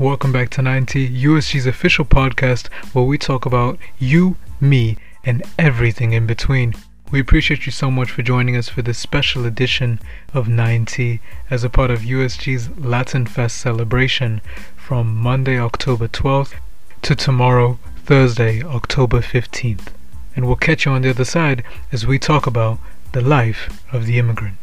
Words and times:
Welcome 0.00 0.32
back 0.32 0.48
to 0.52 0.62
Nine 0.62 0.86
Tea, 0.86 1.24
USG's 1.24 1.66
official 1.66 2.06
podcast 2.06 2.68
where 2.94 3.04
we 3.04 3.18
talk 3.18 3.44
about 3.44 3.78
you, 3.98 4.36
me, 4.58 4.96
and 5.24 5.42
everything 5.58 6.14
in 6.14 6.26
between. 6.26 6.72
We 7.12 7.20
appreciate 7.20 7.66
you 7.66 7.72
so 7.72 7.90
much 7.90 8.10
for 8.10 8.22
joining 8.22 8.56
us 8.56 8.70
for 8.70 8.80
this 8.80 8.96
special 8.96 9.44
edition 9.44 10.00
of 10.32 10.48
Nine 10.48 10.86
Tea 10.86 11.20
as 11.50 11.64
a 11.64 11.68
part 11.68 11.90
of 11.90 12.00
USG's 12.00 12.70
Latin 12.78 13.26
Fest 13.26 13.58
celebration 13.58 14.40
from 14.74 15.14
Monday, 15.14 15.60
October 15.60 16.08
12th 16.08 16.54
to 17.02 17.14
tomorrow, 17.14 17.78
Thursday, 18.06 18.62
October 18.62 19.20
15th. 19.20 19.88
And 20.34 20.46
we'll 20.46 20.56
catch 20.56 20.86
you 20.86 20.92
on 20.92 21.02
the 21.02 21.10
other 21.10 21.26
side 21.26 21.62
as 21.92 22.06
we 22.06 22.18
talk 22.18 22.46
about 22.46 22.78
the 23.12 23.20
life 23.20 23.84
of 23.92 24.06
the 24.06 24.18
immigrant. 24.18 24.59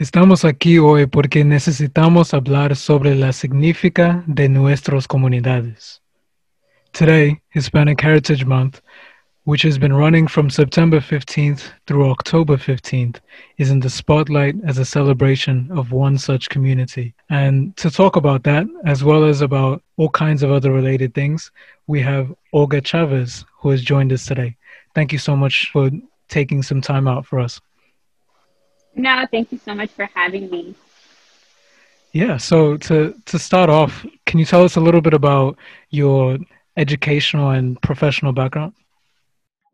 Estamos 0.00 0.46
aquí 0.46 0.78
hoy 0.78 1.04
porque 1.04 1.44
necesitamos 1.44 2.32
hablar 2.32 2.74
sobre 2.74 3.14
la 3.14 3.34
significa 3.34 4.24
de 4.26 4.48
nuestras 4.48 5.06
comunidades. 5.06 6.00
Today, 6.92 7.42
Hispanic 7.50 8.02
Heritage 8.02 8.46
Month, 8.46 8.80
which 9.44 9.62
has 9.62 9.78
been 9.78 9.92
running 9.92 10.26
from 10.26 10.48
September 10.48 11.00
15th 11.02 11.64
through 11.86 12.10
October 12.10 12.56
15th, 12.56 13.20
is 13.58 13.70
in 13.70 13.80
the 13.80 13.90
spotlight 13.90 14.56
as 14.66 14.78
a 14.78 14.86
celebration 14.86 15.68
of 15.70 15.92
one 15.92 16.16
such 16.16 16.48
community. 16.48 17.12
And 17.28 17.76
to 17.76 17.90
talk 17.90 18.16
about 18.16 18.42
that, 18.44 18.66
as 18.86 19.04
well 19.04 19.26
as 19.26 19.42
about 19.42 19.82
all 19.98 20.08
kinds 20.08 20.42
of 20.42 20.50
other 20.50 20.72
related 20.72 21.12
things, 21.12 21.52
we 21.86 22.00
have 22.00 22.34
Olga 22.54 22.80
Chavez, 22.80 23.44
who 23.58 23.68
has 23.68 23.82
joined 23.82 24.14
us 24.14 24.24
today. 24.24 24.56
Thank 24.94 25.12
you 25.12 25.18
so 25.18 25.36
much 25.36 25.68
for 25.70 25.90
taking 26.30 26.62
some 26.62 26.80
time 26.80 27.06
out 27.06 27.26
for 27.26 27.38
us. 27.38 27.60
No, 29.00 29.26
thank 29.30 29.50
you 29.50 29.58
so 29.58 29.74
much 29.74 29.90
for 29.90 30.04
having 30.14 30.50
me. 30.50 30.74
Yeah, 32.12 32.36
so 32.36 32.76
to 32.76 33.14
to 33.24 33.38
start 33.38 33.70
off, 33.70 34.04
can 34.26 34.38
you 34.38 34.44
tell 34.44 34.62
us 34.62 34.76
a 34.76 34.80
little 34.80 35.00
bit 35.00 35.14
about 35.14 35.56
your 35.88 36.38
educational 36.76 37.50
and 37.50 37.80
professional 37.80 38.32
background? 38.32 38.74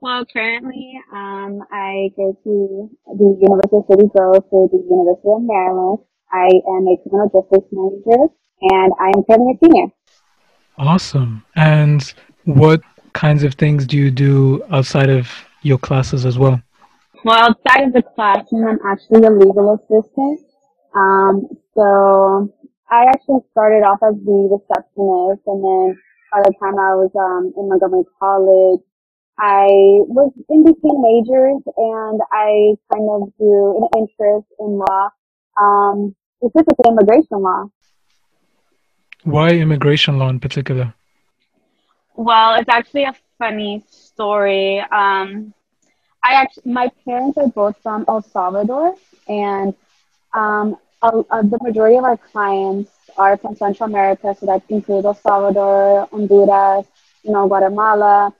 Well, 0.00 0.24
currently, 0.26 1.00
um, 1.12 1.60
I 1.72 2.10
go 2.16 2.38
to 2.44 2.90
the 3.18 3.38
University 3.40 3.76
of 3.76 3.84
Shady 3.88 4.08
Grove 4.14 4.44
for 4.48 4.68
the 4.68 4.78
University 4.78 5.30
of 5.36 5.42
Maryland. 5.42 5.98
I 6.30 6.46
am 6.74 6.86
a 6.86 6.96
criminal 7.02 7.28
justice 7.34 7.68
major, 7.72 8.22
and 8.60 8.92
I 9.00 9.08
am 9.16 9.24
currently 9.24 9.54
a 9.54 9.58
senior. 9.64 9.88
Awesome. 10.78 11.44
And 11.56 12.14
what 12.44 12.80
kinds 13.14 13.42
of 13.42 13.54
things 13.54 13.86
do 13.86 13.96
you 13.96 14.12
do 14.12 14.62
outside 14.70 15.10
of 15.10 15.28
your 15.62 15.78
classes 15.78 16.24
as 16.24 16.38
well? 16.38 16.62
Well, 17.26 17.50
outside 17.50 17.88
of 17.88 17.92
the 17.92 18.02
classroom, 18.14 18.68
I'm 18.68 18.78
actually 18.86 19.26
a 19.26 19.30
legal 19.30 19.74
assistant. 19.74 20.46
Um, 20.94 21.48
so 21.74 22.54
I 22.88 23.02
actually 23.08 23.40
started 23.50 23.82
off 23.82 23.98
as 24.06 24.14
the 24.14 24.46
receptionist, 24.46 25.42
and 25.44 25.58
then 25.58 25.98
by 26.30 26.42
the 26.46 26.54
time 26.62 26.78
I 26.78 26.94
was 26.94 27.10
um, 27.18 27.52
in 27.58 27.68
Montgomery 27.68 28.04
College, 28.20 28.78
I 29.40 29.66
was 30.06 30.30
in 30.48 30.62
between 30.62 31.02
majors, 31.02 31.62
and 31.76 32.20
I 32.30 32.78
kind 32.94 33.10
of 33.10 33.36
grew 33.36 33.74
an 33.82 33.88
interest 33.98 34.46
in 34.60 34.78
law, 34.78 35.10
um, 35.60 36.14
specifically 36.38 36.86
immigration 36.86 37.42
law. 37.42 37.64
Why 39.24 39.48
immigration 39.48 40.20
law 40.20 40.28
in 40.28 40.38
particular? 40.38 40.94
Well, 42.14 42.54
it's 42.54 42.68
actually 42.68 43.02
a 43.02 43.16
funny 43.36 43.84
story. 43.90 44.78
Um, 44.78 45.52
I 46.22 46.34
actually, 46.34 46.72
my 46.72 46.90
parents 47.04 47.38
are 47.38 47.48
both 47.48 47.76
from 47.82 48.04
El 48.08 48.22
Salvador, 48.22 48.94
and 49.28 49.74
um, 50.34 50.76
a, 51.02 51.08
a, 51.30 51.42
the 51.44 51.58
majority 51.62 51.96
of 51.96 52.04
our 52.04 52.16
clients 52.16 52.90
are 53.16 53.36
from 53.36 53.56
Central 53.56 53.88
America, 53.88 54.34
so 54.38 54.46
that 54.46 54.62
includes 54.68 55.04
El 55.06 55.14
Salvador, 55.14 56.08
Honduras, 56.10 56.86
you 57.22 57.32
know, 57.32 57.46
Guatemala, 57.48 58.32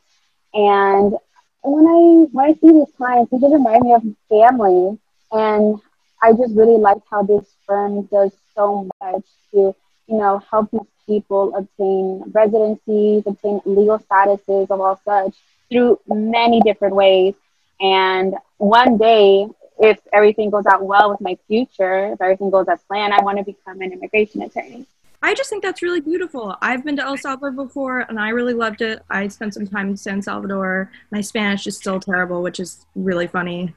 and 0.55 1.15
when 1.62 1.87
I 1.87 2.27
when 2.33 2.51
I 2.51 2.53
see 2.55 2.73
these 2.73 2.93
clients, 2.97 3.31
they 3.31 3.39
just 3.39 3.53
remind 3.53 3.83
me 3.83 3.95
of 3.95 4.03
family, 4.28 4.99
and 5.33 5.81
I 6.22 6.33
just 6.33 6.55
really 6.55 6.78
like 6.78 6.99
how 7.11 7.22
this 7.22 7.45
firm 7.67 8.03
does 8.06 8.33
so 8.55 8.89
much 9.01 9.25
to 9.53 9.75
you 10.09 10.19
know 10.19 10.39
help 10.51 10.71
these 10.71 10.81
people 11.06 11.55
obtain 11.56 12.25
residencies, 12.33 13.25
obtain 13.27 13.61
legal 13.65 13.99
statuses 13.99 14.71
of 14.71 14.81
all 14.81 15.01
such 15.05 15.34
through 15.71 15.99
many 16.09 16.61
different 16.61 16.95
ways. 16.95 17.34
And 17.81 18.35
one 18.59 18.97
day, 18.97 19.47
if 19.79 19.99
everything 20.13 20.51
goes 20.51 20.67
out 20.67 20.85
well 20.85 21.11
with 21.11 21.21
my 21.21 21.37
future, 21.47 22.13
if 22.13 22.21
everything 22.21 22.51
goes 22.51 22.67
as 22.69 22.81
planned, 22.83 23.13
I 23.13 23.23
want 23.23 23.39
to 23.39 23.45
become 23.45 23.81
an 23.83 23.93
immigration 23.93 24.43
attorney. 24.43 24.87
I 25.23 25.35
just 25.35 25.51
think 25.51 25.63
that's 25.63 25.83
really 25.83 26.01
beautiful. 26.01 26.57
I've 26.63 26.85
been 26.85 26.97
to 26.97 27.03
El 27.03 27.17
Salvador 27.17 27.51
before 27.51 28.01
and 28.01 28.19
I 28.19 28.29
really 28.31 28.55
loved 28.55 28.83
it. 28.83 29.03
I 29.11 29.29
spent 29.29 29.55
some 29.55 29.67
time 29.67 29.89
in 29.91 29.97
San 29.97 30.23
Salvador. 30.23 30.91
My 31.11 31.21
Spanish 31.21 31.67
is 31.67 31.77
still 31.77 31.99
terrible, 31.99 32.43
which 32.43 32.61
is 32.61 32.87
really 32.95 33.27
funny. 33.27 33.75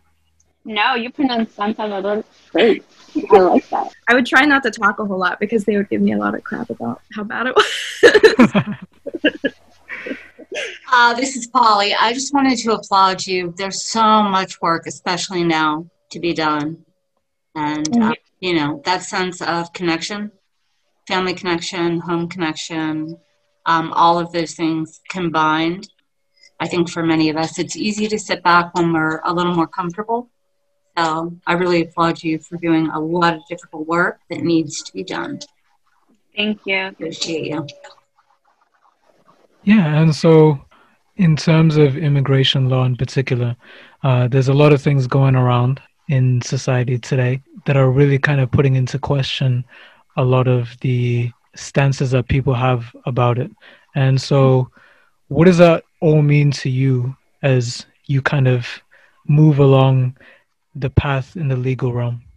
No, 0.66 0.96
you 0.96 1.10
pronounce 1.10 1.54
San 1.54 1.76
Salvador 1.76 2.24
great. 2.52 2.84
I 3.31 3.38
like 3.38 3.68
that. 3.70 3.92
I 4.08 4.14
would 4.14 4.26
try 4.26 4.46
not 4.46 4.62
to 4.64 4.72
talk 4.72 5.00
a 5.00 5.06
whole 5.06 5.18
lot 5.18 5.40
because 5.40 5.64
they 5.64 5.78
would 5.78 5.90
give 5.90 6.02
me 6.02 6.12
a 6.12 6.18
lot 6.18 6.36
of 6.36 6.44
crap 6.44 6.70
about 6.70 7.02
how 7.14 7.24
bad 7.24 7.48
it 7.48 7.56
was. 7.56 9.54
Uh, 10.92 11.14
this 11.14 11.36
is 11.36 11.47
Polly. 11.47 11.94
I 11.94 12.14
just 12.14 12.34
wanted 12.34 12.58
to 12.59 12.74
applaud 12.74 13.25
you. 13.25 13.53
There's 13.58 13.84
so 13.84 14.24
much 14.24 14.62
work, 14.62 14.88
especially 14.88 15.44
now, 15.44 15.86
to 16.12 16.20
be 16.20 16.34
done. 16.34 16.84
And, 17.56 18.02
uh, 18.02 18.14
you 18.40 18.53
know, 18.53 18.81
that 18.86 19.03
sense 19.03 19.42
of 19.42 19.72
connection, 19.74 20.31
family 21.08 21.34
connection, 21.34 22.00
home 22.00 22.28
connection, 22.28 23.18
um, 23.66 23.94
all 23.94 24.19
of 24.19 24.31
those 24.31 24.53
things 24.53 25.02
combined. 25.09 25.90
I 26.59 26.68
think 26.68 26.90
for 26.90 27.03
many 27.03 27.30
of 27.30 27.38
us, 27.38 27.59
it's 27.59 27.75
easy 27.75 28.08
to 28.08 28.19
sit 28.19 28.44
back 28.44 28.74
when 28.74 28.92
we're 28.92 29.22
a 29.24 29.34
little 29.34 29.53
more 29.56 29.68
comfortable. 29.68 30.30
So 30.98 31.38
I 31.48 31.53
really 31.53 31.84
applaud 31.84 32.24
you 32.24 32.40
for 32.40 32.58
doing 32.58 32.88
a 32.90 33.00
lot 33.00 33.36
of 33.36 33.42
difficult 33.48 33.88
work 33.88 34.19
that 34.30 34.42
needs 34.42 34.81
to 34.84 34.94
be 34.94 35.03
done. 35.03 35.40
Thank 36.36 36.62
you. 36.66 36.88
Appreciate 36.88 37.46
you. 37.46 37.68
Yeah, 39.64 40.02
and 40.02 40.16
so 40.16 40.59
in 41.18 41.36
terms 41.36 41.78
of 41.78 41.97
immigration 41.97 42.70
law 42.70 42.86
in 42.86 42.96
particular, 42.96 43.56
uh, 44.03 44.28
there's 44.28 44.47
a 44.47 44.53
lot 44.53 44.72
of 44.74 44.81
things 44.81 45.08
going 45.08 45.36
around 45.36 45.81
in 46.08 46.42
society 46.42 46.97
today 46.97 47.42
that 47.66 47.78
are 47.78 47.92
really 47.92 48.18
kind 48.18 48.40
of 48.40 48.52
putting 48.52 48.75
into 48.75 48.98
question 48.98 49.66
a 50.18 50.24
lot 50.24 50.48
of 50.48 50.78
the 50.81 51.31
stances 51.56 52.12
that 52.12 52.28
people 52.30 52.53
have 52.53 52.96
about 53.06 53.38
it. 53.38 53.52
And 53.96 54.19
so, 54.19 54.69
what 55.28 55.46
does 55.46 55.58
that 55.58 55.84
all 56.02 56.22
mean 56.22 56.52
to 56.52 56.69
you 56.69 57.16
as 57.44 57.86
you 58.06 58.22
kind 58.22 58.48
of 58.48 58.68
move 59.28 59.59
along 59.59 60.18
the 60.75 60.90
path 60.90 61.36
in 61.36 61.50
the 61.50 61.58
legal 61.58 61.94
realm? 61.94 62.28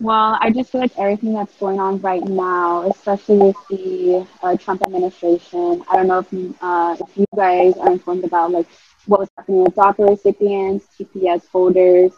Well, 0.00 0.38
I 0.40 0.50
just 0.50 0.72
feel 0.72 0.80
like 0.80 0.98
everything 0.98 1.34
that's 1.34 1.54
going 1.56 1.78
on 1.78 2.00
right 2.00 2.22
now, 2.24 2.88
especially 2.90 3.38
with 3.38 3.56
the 3.68 4.26
uh, 4.42 4.56
Trump 4.56 4.82
administration, 4.82 5.84
I 5.90 5.96
don't 5.96 6.08
know 6.08 6.20
if, 6.20 6.32
uh, 6.62 6.96
if 7.00 7.18
you 7.18 7.26
guys 7.36 7.76
are 7.76 7.92
informed 7.92 8.24
about 8.24 8.50
like 8.50 8.66
what 9.06 9.20
was 9.20 9.28
happening 9.36 9.64
with 9.64 9.74
DACA 9.76 10.08
recipients, 10.10 10.86
TPS 10.98 11.46
holders. 11.48 12.12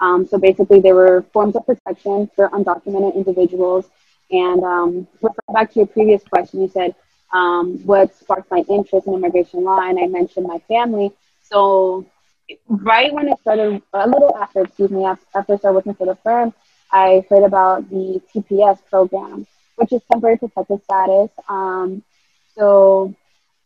Um, 0.00 0.26
so 0.26 0.38
basically, 0.38 0.80
there 0.80 0.94
were 0.96 1.22
forms 1.32 1.54
of 1.56 1.66
protection 1.66 2.28
for 2.34 2.48
undocumented 2.50 3.14
individuals. 3.14 3.88
And 4.32 4.64
um, 4.64 5.06
referring 5.22 5.54
back 5.54 5.72
to 5.72 5.80
your 5.80 5.86
previous 5.86 6.24
question, 6.24 6.62
you 6.62 6.68
said 6.68 6.94
um, 7.32 7.78
what 7.84 8.14
sparked 8.16 8.50
my 8.50 8.64
interest 8.68 9.06
in 9.06 9.14
immigration 9.14 9.62
law, 9.64 9.80
and 9.80 9.98
I 10.00 10.06
mentioned 10.06 10.46
my 10.48 10.58
family. 10.68 11.12
So 11.42 12.06
right 12.68 13.12
when 13.12 13.28
I 13.28 13.34
started, 13.40 13.82
a 13.92 14.08
little 14.08 14.34
after, 14.36 14.62
excuse 14.62 14.90
me, 14.90 15.04
after 15.04 15.54
I 15.54 15.56
started 15.56 15.74
working 15.74 15.94
for 15.94 16.06
the 16.06 16.16
firm, 16.16 16.52
I 16.92 17.24
heard 17.28 17.44
about 17.44 17.88
the 17.90 18.20
TPS 18.34 18.78
program, 18.88 19.46
which 19.76 19.92
is 19.92 20.02
temporary 20.10 20.38
protected 20.38 20.82
status. 20.84 21.30
Um, 21.48 22.02
so 22.56 23.14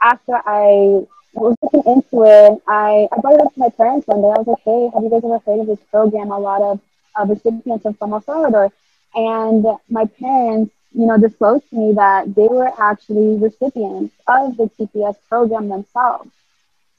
after 0.03 0.35
I 0.47 1.07
was 1.33 1.57
looking 1.63 1.83
into 1.87 2.23
it, 2.25 2.63
I, 2.69 3.09
I 3.11 3.21
brought 3.21 3.35
it 3.35 3.41
up 3.41 3.55
to 3.55 3.61
my 3.61 3.71
parents 3.71 4.07
one 4.07 4.21
day. 4.21 4.29
I 4.29 4.39
was 4.39 4.47
like, 4.47 4.63
hey, 4.65 4.91
have 4.95 5.03
you 5.03 5.11
guys 5.11 5.25
ever 5.25 5.39
heard 5.39 5.61
of 5.61 5.67
this 5.67 5.85
program? 5.91 6.31
A 6.31 6.39
lot 6.39 6.63
of 6.63 6.81
uh, 7.19 7.25
recipients 7.27 7.87
are 7.87 7.93
from 7.95 8.13
El 8.13 8.21
Salvador. 8.21 8.73
And 9.15 9.65
my 9.89 10.05
parents, 10.07 10.75
you 10.93 11.07
know, 11.07 11.19
disclosed 11.19 11.69
to 11.71 11.77
me 11.77 11.93
that 11.95 12.35
they 12.35 12.47
were 12.49 12.71
actually 12.81 13.39
recipients 13.39 14.15
of 14.29 14.57
the 14.57 14.71
TPS 14.79 15.17
program 15.29 15.69
themselves. 15.69 16.31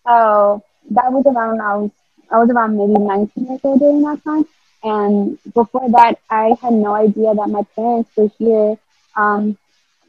So 0.05 0.63
that 0.91 1.11
was 1.11 1.25
around, 1.25 1.61
I 1.61 1.75
was, 1.77 1.91
I 2.31 2.37
was 2.39 2.49
around 2.49 2.77
maybe 2.77 2.99
19 2.99 3.45
years 3.45 3.59
old 3.63 3.79
during 3.79 4.01
that 4.03 4.23
time. 4.23 4.45
And 4.85 5.39
before 5.53 5.89
that, 5.91 6.19
I 6.29 6.55
had 6.61 6.73
no 6.73 6.93
idea 6.93 7.33
that 7.35 7.49
my 7.49 7.63
parents 7.75 8.11
were 8.15 8.29
here, 8.37 8.77
um, 9.17 9.57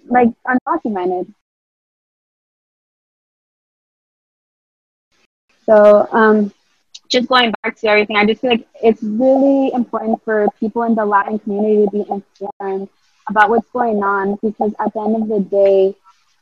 like 0.06 0.28
undocumented. 0.46 1.32
So 5.64 6.08
um, 6.12 6.52
just 7.08 7.28
going 7.28 7.52
back 7.62 7.76
to 7.78 7.88
everything, 7.88 8.16
I 8.16 8.26
just 8.26 8.42
feel 8.42 8.50
like 8.50 8.68
it's 8.82 9.02
really 9.02 9.72
important 9.72 10.22
for 10.24 10.46
people 10.60 10.82
in 10.84 10.94
the 10.94 11.06
Latin 11.06 11.38
community 11.38 11.84
to 11.86 11.90
be 11.90 12.00
informed 12.10 12.88
about 13.28 13.50
what's 13.50 13.68
going 13.70 14.02
on 14.02 14.38
because 14.42 14.74
at 14.78 14.92
the 14.92 15.00
end 15.00 15.22
of 15.22 15.28
the 15.28 15.40
day, 15.50 15.94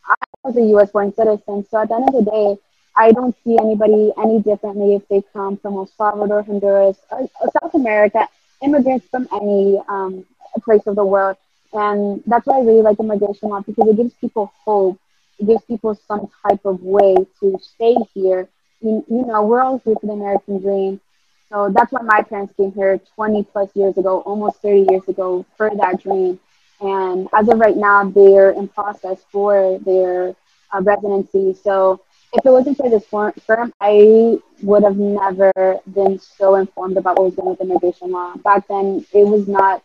I 0.06 0.14
was 0.42 0.56
a 0.56 0.62
US 0.76 0.90
born 0.90 1.14
citizen. 1.14 1.64
So 1.70 1.80
at 1.80 1.88
the 1.88 1.94
end 1.94 2.08
of 2.08 2.24
the 2.24 2.30
day, 2.30 2.58
I 2.96 3.12
don't 3.12 3.34
see 3.44 3.58
anybody 3.58 4.12
any 4.18 4.40
differently 4.40 4.94
if 4.94 5.08
they 5.08 5.22
come 5.32 5.56
from 5.56 5.74
El 5.74 5.86
Salvador, 5.86 6.42
Honduras, 6.42 6.98
or, 7.10 7.28
South 7.60 7.74
America, 7.74 8.28
immigrants 8.62 9.06
from 9.08 9.28
any 9.32 9.80
um, 9.88 10.24
place 10.64 10.86
of 10.86 10.96
the 10.96 11.04
world. 11.04 11.36
And 11.72 12.22
that's 12.26 12.46
why 12.46 12.58
I 12.58 12.62
really 12.62 12.82
like 12.82 13.00
immigration 13.00 13.48
law 13.48 13.60
because 13.60 13.88
it 13.88 13.96
gives 13.96 14.14
people 14.14 14.52
hope. 14.64 14.98
It 15.38 15.46
gives 15.46 15.64
people 15.64 15.98
some 16.06 16.30
type 16.46 16.64
of 16.64 16.82
way 16.82 17.16
to 17.40 17.58
stay 17.60 17.96
here. 18.14 18.48
You, 18.80 19.04
you 19.08 19.26
know, 19.26 19.42
we're 19.42 19.60
all 19.60 19.78
here 19.84 19.96
for 20.00 20.06
the 20.06 20.12
American 20.12 20.60
dream. 20.60 21.00
So 21.48 21.70
that's 21.70 21.92
why 21.92 22.02
my 22.02 22.22
parents 22.22 22.54
came 22.56 22.72
here 22.72 23.00
20 23.16 23.42
plus 23.44 23.74
years 23.74 23.96
ago, 23.98 24.20
almost 24.20 24.62
30 24.62 24.86
years 24.90 25.08
ago, 25.08 25.44
for 25.56 25.70
that 25.74 26.02
dream. 26.02 26.38
And 26.80 27.28
as 27.32 27.48
of 27.48 27.58
right 27.58 27.76
now, 27.76 28.04
they're 28.04 28.50
in 28.50 28.68
process 28.68 29.18
for 29.30 29.78
their 29.80 30.34
uh, 30.72 30.80
residency. 30.80 31.54
So 31.54 32.00
if 32.34 32.44
it 32.44 32.50
wasn't 32.50 32.76
for 32.76 32.90
this 32.90 33.06
firm, 33.06 33.72
I 33.80 34.38
would 34.62 34.82
have 34.82 34.96
never 34.96 35.52
been 35.92 36.18
so 36.18 36.56
informed 36.56 36.96
about 36.96 37.18
what 37.18 37.26
was 37.26 37.34
going 37.34 37.48
on 37.48 37.52
with 37.52 37.60
immigration 37.60 38.10
law. 38.10 38.34
Back 38.36 38.66
then, 38.68 39.06
it 39.12 39.26
was 39.26 39.46
not 39.48 39.82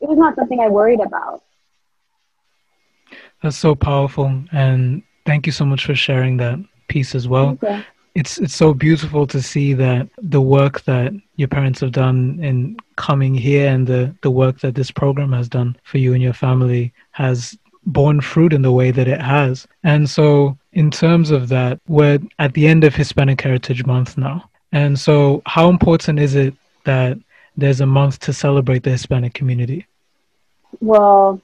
it 0.00 0.08
was 0.08 0.18
not 0.18 0.34
something 0.34 0.60
I 0.60 0.68
worried 0.68 1.00
about. 1.00 1.42
That's 3.42 3.58
so 3.58 3.74
powerful, 3.74 4.42
and 4.52 5.02
thank 5.26 5.46
you 5.46 5.52
so 5.52 5.64
much 5.64 5.84
for 5.84 5.94
sharing 5.94 6.36
that 6.38 6.58
piece 6.88 7.14
as 7.14 7.26
well. 7.26 7.58
It's 8.14 8.38
it's 8.38 8.54
so 8.54 8.74
beautiful 8.74 9.26
to 9.28 9.40
see 9.40 9.72
that 9.74 10.08
the 10.18 10.40
work 10.40 10.82
that 10.82 11.12
your 11.36 11.48
parents 11.48 11.80
have 11.80 11.92
done 11.92 12.38
in 12.42 12.76
coming 12.96 13.34
here 13.34 13.68
and 13.68 13.86
the, 13.86 14.14
the 14.22 14.30
work 14.30 14.58
that 14.60 14.74
this 14.74 14.90
program 14.90 15.32
has 15.32 15.48
done 15.48 15.76
for 15.84 15.98
you 15.98 16.12
and 16.12 16.22
your 16.22 16.32
family 16.32 16.92
has 17.12 17.56
borne 17.86 18.20
fruit 18.20 18.52
in 18.52 18.62
the 18.62 18.72
way 18.72 18.90
that 18.90 19.08
it 19.08 19.20
has. 19.20 19.66
And 19.84 20.08
so, 20.08 20.56
in 20.72 20.90
terms 20.90 21.30
of 21.30 21.48
that, 21.48 21.80
we're 21.88 22.18
at 22.38 22.54
the 22.54 22.66
end 22.66 22.84
of 22.84 22.94
Hispanic 22.94 23.40
Heritage 23.40 23.84
Month 23.84 24.16
now. 24.16 24.48
And 24.72 24.98
so, 24.98 25.42
how 25.46 25.68
important 25.68 26.18
is 26.18 26.34
it 26.34 26.54
that 26.84 27.18
there's 27.56 27.80
a 27.80 27.86
month 27.86 28.20
to 28.20 28.32
celebrate 28.32 28.82
the 28.82 28.90
Hispanic 28.90 29.34
community? 29.34 29.86
Well, 30.80 31.40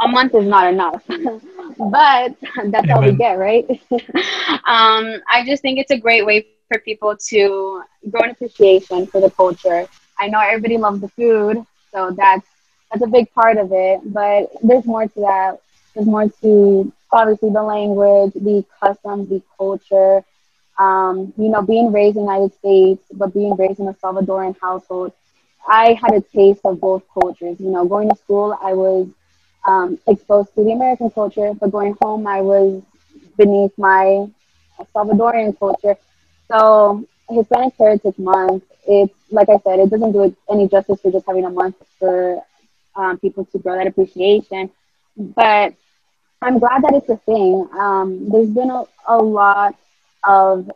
a 0.00 0.08
month 0.08 0.34
is 0.34 0.46
not 0.46 0.72
enough, 0.72 1.02
but 1.08 2.36
that's 2.38 2.40
Amen. 2.58 2.90
all 2.90 3.02
we 3.02 3.12
get, 3.12 3.38
right? 3.38 3.66
um, 3.90 5.20
I 5.28 5.44
just 5.46 5.62
think 5.62 5.78
it's 5.78 5.90
a 5.90 5.98
great 5.98 6.26
way 6.26 6.46
for 6.68 6.78
people 6.80 7.16
to 7.16 7.82
grow 8.10 8.20
an 8.22 8.30
appreciation 8.30 9.06
for 9.06 9.20
the 9.20 9.30
culture. 9.30 9.86
I 10.18 10.28
know 10.28 10.40
everybody 10.40 10.76
loves 10.76 11.00
the 11.00 11.08
food, 11.08 11.64
so 11.92 12.10
that's 12.10 12.46
that's 12.94 13.06
a 13.06 13.10
big 13.10 13.32
part 13.34 13.56
of 13.56 13.72
it. 13.72 14.00
But 14.04 14.50
there's 14.62 14.84
more 14.86 15.06
to 15.06 15.20
that. 15.20 15.60
There's 15.94 16.06
more 16.06 16.28
to 16.28 16.92
obviously 17.10 17.50
the 17.50 17.62
language, 17.62 18.32
the 18.34 18.64
customs, 18.80 19.28
the 19.28 19.42
culture. 19.58 20.24
Um, 20.78 21.32
you 21.36 21.48
know, 21.50 21.62
being 21.62 21.92
raised 21.92 22.16
in 22.16 22.24
the 22.26 22.32
United 22.32 22.54
States, 22.58 23.02
but 23.12 23.32
being 23.32 23.54
raised 23.56 23.78
in 23.80 23.88
a 23.88 23.94
Salvadoran 23.94 24.56
household, 24.60 25.12
I 25.68 25.92
had 26.00 26.14
a 26.14 26.20
taste 26.20 26.60
of 26.64 26.80
both 26.80 27.04
cultures. 27.12 27.60
You 27.60 27.70
know, 27.70 27.84
going 27.84 28.08
to 28.10 28.16
school, 28.16 28.58
I 28.60 28.74
was 28.74 29.08
um, 29.66 29.98
exposed 30.06 30.54
to 30.54 30.64
the 30.64 30.72
American 30.72 31.10
culture, 31.10 31.54
but 31.54 31.70
going 31.70 31.96
home, 32.02 32.26
I 32.26 32.42
was 32.42 32.82
beneath 33.36 33.72
my 33.78 34.26
Salvadorian 34.94 35.58
culture. 35.58 35.96
So 36.48 37.04
Hispanic 37.30 37.74
Heritage 37.78 38.18
Month, 38.18 38.64
it's 38.86 39.14
like 39.30 39.48
I 39.48 39.58
said, 39.58 39.78
it 39.78 39.90
doesn't 39.90 40.12
do 40.12 40.24
it 40.24 40.34
any 40.50 40.68
justice 40.68 41.00
for 41.00 41.10
just 41.12 41.26
having 41.26 41.44
a 41.44 41.50
month 41.50 41.76
for 41.98 42.42
um, 42.96 43.18
people 43.18 43.44
to 43.46 43.58
grow 43.58 43.76
that 43.76 43.86
appreciation. 43.86 44.70
But 45.16 45.74
I'm 46.42 46.58
glad 46.58 46.82
that 46.82 46.94
it's 46.94 47.08
a 47.08 47.16
thing. 47.16 47.68
Um, 47.78 48.28
there's 48.30 48.50
been 48.50 48.70
a, 48.70 48.84
a 49.08 49.18
lot 49.18 49.76
of 50.24 50.70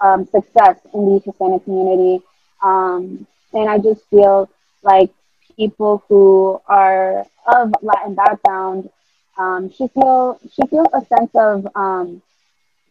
um, 0.00 0.26
success 0.26 0.76
in 0.92 1.06
the 1.06 1.22
Hispanic 1.24 1.64
community. 1.64 2.24
Um, 2.62 3.26
and 3.52 3.68
I 3.68 3.78
just 3.78 4.02
feel 4.10 4.50
like 4.82 5.10
people 5.56 6.02
who 6.08 6.60
are 6.66 7.26
of 7.46 7.72
Latin 7.82 8.14
background 8.14 8.90
um, 9.38 9.70
should 9.70 9.90
feel 9.92 10.38
should 10.52 10.70
feel 10.70 10.86
a 10.92 11.04
sense 11.06 11.30
of 11.34 11.66
um, 11.74 12.22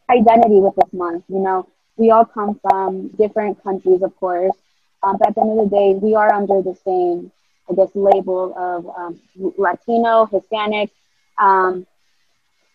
identity 0.09 0.59
with 0.62 0.75
this 0.75 0.94
month. 0.94 1.24
You 1.27 1.39
know, 1.39 1.68
we 1.97 2.12
all 2.12 2.25
come 2.25 2.59
from 2.62 3.09
different 3.09 3.63
countries, 3.63 4.01
of 4.01 4.15
course, 4.19 4.56
um, 5.01 5.18
but 5.18 5.29
at 5.29 5.36
the 5.36 5.41
end 5.41 5.59
of 5.59 5.69
the 5.69 5.75
day, 5.75 5.94
we 5.94 6.15
are 6.15 6.33
under 6.33 6.62
the 6.62 6.75
same, 6.83 7.31
I 7.69 7.74
guess, 7.75 7.89
label 7.94 8.54
of 8.57 8.88
um, 8.98 9.19
Latino, 9.57 10.25
Hispanic. 10.25 10.92
Um, 11.38 11.86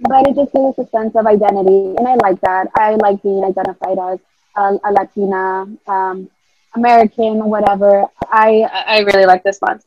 but 0.00 0.28
it 0.28 0.36
just 0.36 0.52
gives 0.52 0.78
us 0.78 0.86
a 0.86 0.90
sense 0.90 1.16
of 1.16 1.26
identity, 1.26 1.96
and 1.96 2.06
I 2.06 2.14
like 2.14 2.40
that. 2.42 2.68
I 2.76 2.94
like 2.94 3.22
being 3.22 3.42
identified 3.42 3.98
as 3.98 4.18
a, 4.56 4.78
a 4.84 4.92
Latina, 4.92 5.66
um, 5.86 6.30
American, 6.74 7.44
whatever. 7.48 8.04
I 8.30 8.62
I 8.62 9.00
really 9.00 9.26
like 9.26 9.42
this 9.42 9.58
one. 9.58 9.80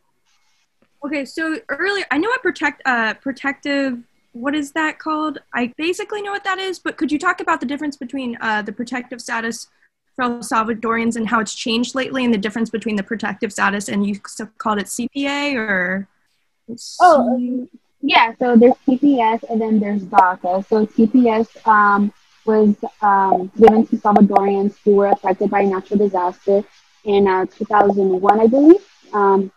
Okay, 1.03 1.25
so 1.25 1.57
earlier 1.69 2.05
I 2.11 2.17
know 2.17 2.29
what 2.29 2.41
protect 2.41 2.81
uh, 2.85 3.13
protective 3.15 3.99
what 4.33 4.55
is 4.55 4.71
that 4.71 4.97
called? 4.99 5.39
I 5.53 5.73
basically 5.77 6.21
know 6.21 6.31
what 6.31 6.43
that 6.45 6.57
is, 6.57 6.79
but 6.79 6.97
could 6.97 7.11
you 7.11 7.19
talk 7.19 7.41
about 7.41 7.59
the 7.59 7.65
difference 7.65 7.97
between 7.97 8.37
uh, 8.39 8.61
the 8.61 8.71
protective 8.71 9.21
status 9.21 9.67
El 10.19 10.39
Salvadorians 10.39 11.15
and 11.15 11.27
how 11.27 11.39
it's 11.39 11.55
changed 11.55 11.95
lately, 11.95 12.23
and 12.25 12.33
the 12.33 12.37
difference 12.37 12.69
between 12.69 12.95
the 12.95 13.03
protective 13.03 13.51
status 13.51 13.89
and 13.89 14.05
you 14.05 14.19
called 14.57 14.79
it 14.79 14.85
CPA 14.85 15.55
or? 15.55 16.07
Oh, 16.99 17.67
yeah. 18.01 18.33
So 18.39 18.55
there's 18.55 18.73
TPS 18.87 19.43
and 19.49 19.61
then 19.61 19.79
there's 19.79 20.03
DACA. 20.03 20.65
So 20.67 20.85
TPS 20.85 21.67
um, 21.67 22.13
was 22.45 22.75
um, 23.01 23.51
given 23.57 23.85
to 23.87 23.97
Salvadorians 23.97 24.75
who 24.83 24.95
were 24.95 25.07
affected 25.07 25.49
by 25.49 25.63
natural 25.63 25.99
disaster 25.99 26.63
in 27.03 27.27
uh, 27.27 27.45
2001, 27.45 28.39
I 28.39 28.47
believe. 28.47 28.85
Um, 29.13 29.51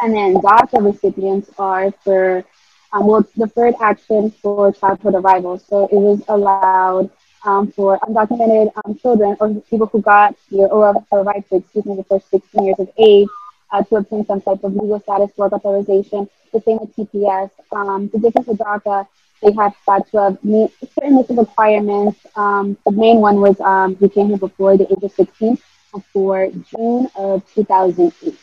and 0.00 0.14
then 0.14 0.34
DACA 0.36 0.84
recipients 0.84 1.50
are 1.58 1.90
for, 2.04 2.44
um, 2.92 3.06
well, 3.06 3.26
deferred 3.36 3.74
action 3.80 4.30
for 4.30 4.72
childhood 4.72 5.14
arrival. 5.14 5.58
So 5.58 5.84
it 5.84 5.92
was 5.92 6.22
allowed 6.28 7.10
um, 7.46 7.70
for 7.72 7.98
undocumented 8.00 8.72
um, 8.84 8.98
children 8.98 9.36
or 9.40 9.54
people 9.70 9.86
who 9.86 10.02
got 10.02 10.36
here 10.50 10.66
or 10.66 10.94
arrived 11.12 11.48
to, 11.50 11.56
excuse 11.56 11.86
me, 11.86 11.96
before 11.96 12.20
16 12.30 12.64
years 12.64 12.78
of 12.78 12.90
age 12.98 13.28
uh, 13.72 13.82
to 13.84 13.96
obtain 13.96 14.26
some 14.26 14.40
type 14.40 14.62
of 14.64 14.74
legal 14.74 15.00
status, 15.00 15.30
work 15.36 15.52
authorization. 15.52 16.28
The 16.52 16.60
same 16.60 16.78
with 16.78 16.94
TPS. 16.96 17.50
Um, 17.72 18.08
the 18.08 18.18
difference 18.18 18.48
with 18.48 18.58
DACA, 18.58 19.06
they 19.42 19.52
have 19.52 19.74
had 19.86 20.06
to 20.10 20.18
have 20.18 20.44
meet 20.44 20.70
certain 20.94 21.16
list 21.16 21.30
of 21.30 21.38
requirements. 21.38 22.18
Um, 22.36 22.76
the 22.84 22.92
main 22.92 23.18
one 23.18 23.40
was 23.40 23.60
um, 23.60 23.96
we 24.00 24.08
came 24.08 24.28
here 24.28 24.38
before 24.38 24.76
the 24.76 24.90
age 24.90 25.02
of 25.02 25.12
16 25.12 25.58
for 26.12 26.48
June 26.50 27.08
of 27.14 27.42
2008. 27.54 28.38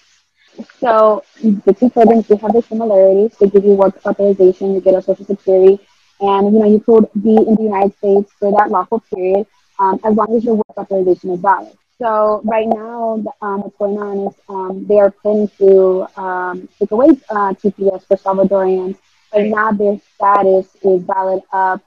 So 0.79 1.23
the 1.41 1.73
two 1.73 1.89
programs 1.89 2.27
do 2.27 2.35
have 2.37 2.53
the 2.53 2.61
similarities. 2.61 3.35
They 3.37 3.49
give 3.49 3.65
you 3.65 3.71
work 3.73 3.99
authorization, 4.05 4.75
you 4.75 4.81
get 4.81 4.93
a 4.93 5.01
social 5.01 5.25
security, 5.25 5.79
and 6.23 6.53
you 6.53 6.59
know 6.59 6.69
you 6.75 6.79
could 6.79 7.07
be 7.21 7.35
in 7.35 7.55
the 7.55 7.63
United 7.63 7.95
States 7.97 8.31
for 8.39 8.51
that 8.57 8.71
lawful 8.71 8.99
period 9.13 9.45
um, 9.79 9.99
as 10.03 10.15
long 10.15 10.35
as 10.35 10.43
your 10.43 10.55
work 10.55 10.77
authorization 10.77 11.31
is 11.31 11.39
valid. 11.41 11.77
So 11.99 12.41
right 12.43 12.67
now, 12.67 13.23
um, 13.41 13.61
what's 13.61 13.77
going 13.77 13.97
on 13.97 14.27
is 14.27 14.35
um, 14.49 14.85
they 14.87 14.99
are 14.99 15.11
planning 15.11 15.49
to 15.59 16.07
um, 16.19 16.69
take 16.79 16.91
away 16.91 17.09
uh, 17.29 17.53
TPS 17.61 18.05
for 18.07 18.17
Salvadorians, 18.17 18.97
but 19.31 19.45
now 19.45 19.71
their 19.71 19.99
status 20.15 20.67
is 20.83 21.03
valid 21.03 21.43
up 21.53 21.81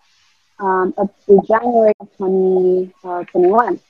um, 0.58 0.94
up 0.98 1.10
to 1.26 1.42
January 1.46 1.92
of 2.00 2.08
2021. 2.18 3.80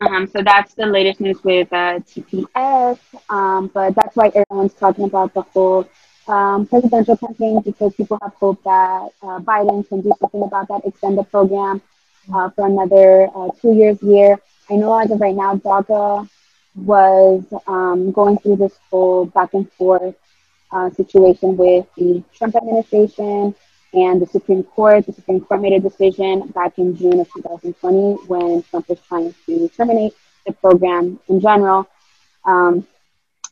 Uh, 0.00 0.08
um, 0.08 0.26
so 0.26 0.42
that's 0.42 0.74
the 0.74 0.86
latest 0.86 1.20
news 1.20 1.42
with 1.44 1.72
uh, 1.72 2.00
TPS, 2.00 2.98
um, 3.30 3.68
but 3.72 3.94
that's 3.94 4.16
why 4.16 4.30
everyone's 4.34 4.74
talking 4.74 5.04
about 5.04 5.32
the 5.34 5.42
whole 5.42 5.88
um, 6.28 6.66
presidential 6.66 7.16
campaign 7.16 7.60
because 7.60 7.94
people 7.94 8.18
have 8.22 8.34
hope 8.34 8.62
that 8.64 9.10
uh, 9.22 9.38
Biden 9.40 9.86
can 9.88 10.00
do 10.00 10.12
something 10.20 10.42
about 10.42 10.68
that, 10.68 10.82
extend 10.84 11.18
the 11.18 11.24
program 11.24 11.82
uh, 12.32 12.50
for 12.50 12.66
another 12.66 13.28
uh, 13.34 13.48
two 13.60 13.72
years 13.74 13.98
here. 14.00 14.40
I 14.70 14.76
know 14.76 14.98
as 14.98 15.10
of 15.10 15.20
right 15.20 15.34
now, 15.34 15.56
DACA 15.56 16.28
was 16.76 17.44
um, 17.66 18.12
going 18.12 18.38
through 18.38 18.56
this 18.56 18.78
whole 18.90 19.26
back 19.26 19.54
and 19.54 19.70
forth 19.72 20.14
uh, 20.70 20.90
situation 20.90 21.56
with 21.56 21.86
the 21.96 22.22
Trump 22.34 22.56
administration 22.56 23.54
and 23.94 24.22
the 24.22 24.26
Supreme 24.26 24.62
Court, 24.62 25.04
the 25.04 25.12
Supreme 25.12 25.40
Court 25.40 25.60
made 25.60 25.74
a 25.74 25.80
decision 25.80 26.48
back 26.48 26.78
in 26.78 26.96
June 26.96 27.20
of 27.20 27.30
2020 27.32 28.26
when 28.26 28.62
Trump 28.62 28.88
was 28.88 28.98
trying 29.06 29.34
to 29.46 29.68
terminate 29.68 30.14
the 30.46 30.52
program 30.54 31.20
in 31.28 31.40
general. 31.40 31.86
Um, 32.44 32.86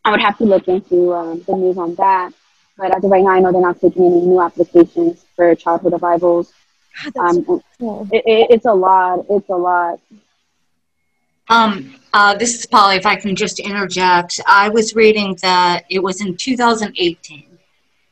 I 0.05 0.13
would 0.13 0.21
have 0.21 0.39
to 0.39 0.45
look 0.45 0.67
into 0.67 1.13
um, 1.13 1.43
the 1.47 1.57
news 1.57 1.77
on 1.77 1.95
that. 1.97 2.33
But 2.81 2.97
as 2.97 3.05
of 3.05 3.11
right 3.11 3.23
now, 3.23 3.33
I 3.33 3.41
know 3.41 3.53
they're 3.53 3.61
not 3.61 3.79
taking 3.79 4.07
any 4.07 4.23
new 4.23 4.41
applications 4.41 5.27
for 5.37 5.55
childhood 5.55 5.93
arrivals. 6.01 6.51
Um, 7.15 7.45
cool. 7.45 8.09
it, 8.11 8.25
it, 8.27 8.47
it's 8.51 8.65
a 8.65 8.73
lot. 8.73 9.27
It's 9.29 9.49
a 9.51 9.55
lot. 9.55 10.01
Um, 11.51 11.95
uh, 12.15 12.37
this 12.37 12.59
is 12.59 12.65
Polly. 12.65 12.97
If 12.97 13.05
I 13.05 13.17
can 13.17 13.37
just 13.37 13.61
interject, 13.61 14.41
I 14.47 14.71
was 14.71 14.95
reading 14.95 15.37
that 15.43 15.85
it 15.91 16.03
was 16.03 16.23
in 16.23 16.39
2018 16.39 17.59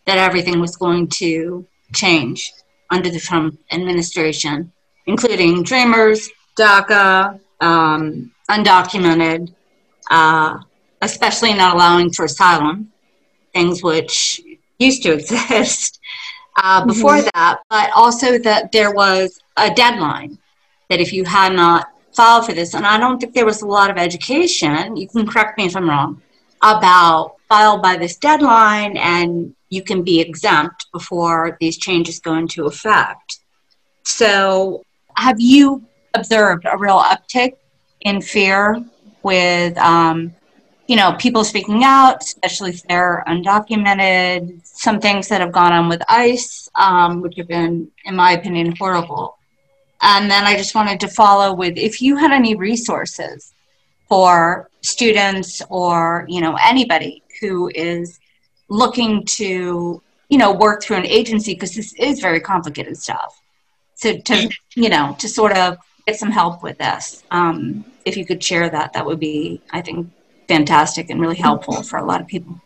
that 0.05 0.19
everything 0.19 0.61
was 0.61 0.77
going 0.77 1.09
to 1.09 1.67
change 1.95 2.53
under 2.91 3.09
the 3.09 3.21
Trump 3.21 3.59
administration, 3.73 4.71
including 5.07 5.63
Dreamers, 5.63 6.29
DACA, 6.59 7.41
um, 7.63 8.33
undocumented, 8.51 9.55
uh, 10.11 10.59
especially 11.01 11.55
not 11.55 11.75
allowing 11.75 12.13
for 12.13 12.27
asylum, 12.27 12.93
things 13.55 13.83
which 13.83 14.43
used 14.79 15.03
to 15.03 15.13
exist 15.19 16.01
uh, 16.57 16.85
before 16.85 17.17
mm-hmm. 17.17 17.29
that, 17.35 17.61
but 17.71 17.91
also 17.95 18.39
that 18.39 18.73
there 18.73 18.93
was 18.93 19.41
a 19.57 19.73
deadline 19.73 20.39
that 20.91 21.01
if 21.01 21.13
you 21.13 21.25
had 21.25 21.53
not 21.53 21.89
filed 22.13 22.47
for 22.47 22.53
this, 22.53 22.75
and 22.75 22.87
I 22.87 22.99
don't 22.99 23.21
think 23.21 23.35
there 23.35 23.45
was 23.47 23.63
a 23.63 23.67
lot 23.67 23.91
of 23.91 23.97
education, 23.97 24.97
you 24.97 25.09
can 25.09 25.27
correct 25.27 25.59
me 25.59 25.67
if 25.67 25.77
I'm 25.77 25.89
wrong, 25.89 26.23
about 26.63 27.37
file 27.49 27.79
by 27.79 27.97
this 27.97 28.17
deadline 28.17 28.97
and 28.97 29.55
you 29.71 29.83
can 29.83 30.03
be 30.03 30.21
exempt 30.21 30.87
before 30.93 31.57
these 31.61 31.79
changes 31.79 32.19
go 32.19 32.35
into 32.35 32.67
effect. 32.67 33.41
So, 34.05 34.83
have 35.17 35.41
you 35.41 35.85
observed 36.15 36.65
a 36.71 36.77
real 36.77 37.01
uptick 37.01 37.55
in 38.01 38.21
fear 38.21 38.83
with, 39.23 39.77
um, 39.79 40.35
you 40.89 40.97
know, 40.97 41.13
people 41.19 41.45
speaking 41.45 41.85
out, 41.85 42.25
especially 42.25 42.71
if 42.71 42.83
they're 42.85 43.23
undocumented? 43.29 44.67
Some 44.67 44.99
things 45.01 45.29
that 45.29 45.41
have 45.41 45.53
gone 45.53 45.73
on 45.73 45.89
with 45.89 46.03
ICE, 46.09 46.69
um, 46.75 47.21
which 47.21 47.37
have 47.37 47.47
been, 47.47 47.91
in 48.05 48.17
my 48.17 48.33
opinion, 48.33 48.75
horrible. 48.77 49.39
And 50.01 50.31
then 50.31 50.45
I 50.45 50.57
just 50.57 50.75
wanted 50.75 50.99
to 51.01 51.09
follow 51.09 51.55
with 51.55 51.77
if 51.77 52.03
you 52.03 52.17
had 52.17 52.33
any 52.33 52.55
resources 52.55 53.53
for 54.09 54.71
students 54.81 55.61
or 55.69 56.25
you 56.29 56.41
know 56.41 56.57
anybody 56.65 57.23
who 57.41 57.71
is 57.75 58.19
looking 58.69 59.25
to 59.25 60.03
you 60.29 60.39
know 60.39 60.53
work 60.53 60.83
through 60.83 60.97
an 60.97 61.07
agency 61.07 61.55
because 61.55 61.75
this 61.75 61.93
is 61.95 62.21
very 62.21 62.41
complicated 62.41 62.97
stuff 62.97 63.41
so 63.95 64.17
to 64.19 64.49
you 64.75 64.89
know 64.89 65.15
to 65.19 65.29
sort 65.29 65.57
of 65.57 65.77
get 66.07 66.17
some 66.19 66.31
help 66.31 66.63
with 66.63 66.79
this 66.79 67.23
um, 67.31 67.85
if 68.05 68.17
you 68.17 68.25
could 68.25 68.43
share 68.43 68.71
that 68.71 68.93
that 68.93 69.05
would 69.05 69.21
be 69.21 69.61
i 69.73 69.81
think 69.81 70.09
fantastic 70.49 71.11
and 71.11 71.21
really 71.21 71.37
helpful 71.37 71.83
for 71.83 71.99
a 71.99 72.05
lot 72.05 72.21
of 72.21 72.27
people 72.27 72.61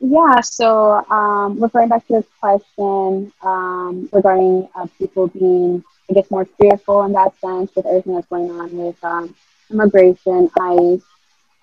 yeah 0.00 0.40
so 0.40 1.04
um, 1.10 1.60
referring 1.60 1.88
back 1.88 2.06
to 2.06 2.14
this 2.14 2.26
question 2.40 3.32
um, 3.42 4.08
regarding 4.12 4.68
uh, 4.74 4.86
people 4.98 5.28
being 5.28 5.84
i 6.10 6.14
guess 6.14 6.30
more 6.30 6.46
fearful 6.60 7.04
in 7.04 7.12
that 7.12 7.38
sense 7.40 7.70
with 7.76 7.86
everything 7.86 8.14
that's 8.14 8.26
going 8.28 8.50
on 8.50 8.74
with 8.76 9.04
um, 9.04 9.34
immigration, 9.70 10.50
ICE. 10.60 11.02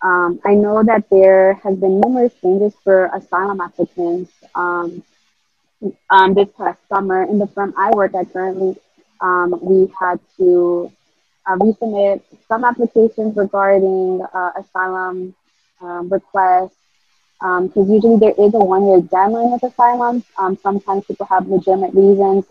Um, 0.02 0.40
I 0.46 0.54
know 0.54 0.84
that 0.84 1.10
there 1.10 1.56
has 1.56 1.78
been 1.78 2.00
numerous 2.00 2.34
changes 2.42 2.74
for 2.84 3.10
asylum 3.14 3.62
applicants 3.62 4.32
um, 4.54 5.04
um, 6.10 6.34
this 6.34 6.50
past 6.58 6.80
summer. 6.88 7.24
In 7.24 7.40
the 7.40 7.48
firm 7.48 7.74
I 7.78 7.92
work 7.92 8.14
at 8.14 8.32
currently, 8.32 8.78
um, 9.22 9.58
we 9.62 9.92
had 10.00 10.20
to 10.38 10.92
uh, 11.48 11.56
resubmit 11.58 12.22
some 12.48 12.64
applications 12.64 13.36
regarding 13.36 14.26
uh, 14.34 14.52
asylum 14.58 15.34
um, 15.82 16.10
requests 16.10 16.76
because 17.40 17.88
um, 17.88 17.92
usually 17.92 18.18
there 18.18 18.34
is 18.38 18.54
a 18.54 18.60
one-year 18.60 19.02
deadline 19.02 19.52
with 19.52 19.64
asylum. 19.64 20.24
sometimes 20.62 21.06
people 21.06 21.26
have 21.26 21.48
legitimate 21.48 21.94
reasons. 21.94 22.46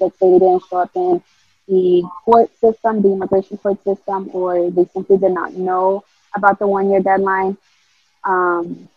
let's 0.00 0.18
say 0.18 0.30
they 0.30 0.38
didn't 0.38 0.62
show 0.68 0.78
up 0.78 0.90
in 0.94 1.22
the 1.68 2.02
court 2.24 2.50
system, 2.58 3.00
the 3.00 3.12
immigration 3.12 3.56
court 3.56 3.82
system, 3.84 4.28
or 4.32 4.70
they 4.70 4.84
simply 4.92 5.16
did 5.16 5.32
not 5.32 5.54
know 5.54 6.04
about 6.34 6.58
the 6.58 6.66
one 6.66 6.90
year 6.90 7.00
deadline. 7.00 7.56
Um, 8.24 8.88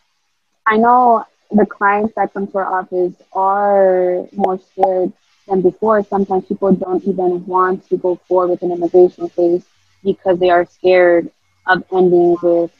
I 0.66 0.78
know 0.78 1.26
the 1.52 1.66
clients 1.66 2.16
that 2.16 2.34
come 2.34 2.48
to 2.48 2.58
our 2.58 2.80
office 2.80 3.14
are 3.34 4.28
more 4.34 4.60
scared 4.60 5.14
than 5.48 5.62
before. 5.62 6.04
Sometimes 6.04 6.46
people 6.46 6.74
don't 6.74 7.04
even 7.04 7.46
want 7.46 7.88
to 7.90 7.98
go 7.98 8.16
forward 8.28 8.50
with 8.50 8.62
an 8.62 8.72
immigration 8.72 9.30
case 9.30 9.64
because 10.04 10.40
they 10.40 10.50
are 10.50 10.66
scared 10.66 11.32
of 11.68 11.84
ending 11.92 12.36
with 12.42 12.72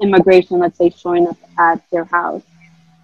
immigration, 0.00 0.58
let's 0.58 0.78
say, 0.78 0.90
showing 0.90 1.28
up 1.28 1.36
at 1.58 1.82
their 1.90 2.04
house. 2.04 2.42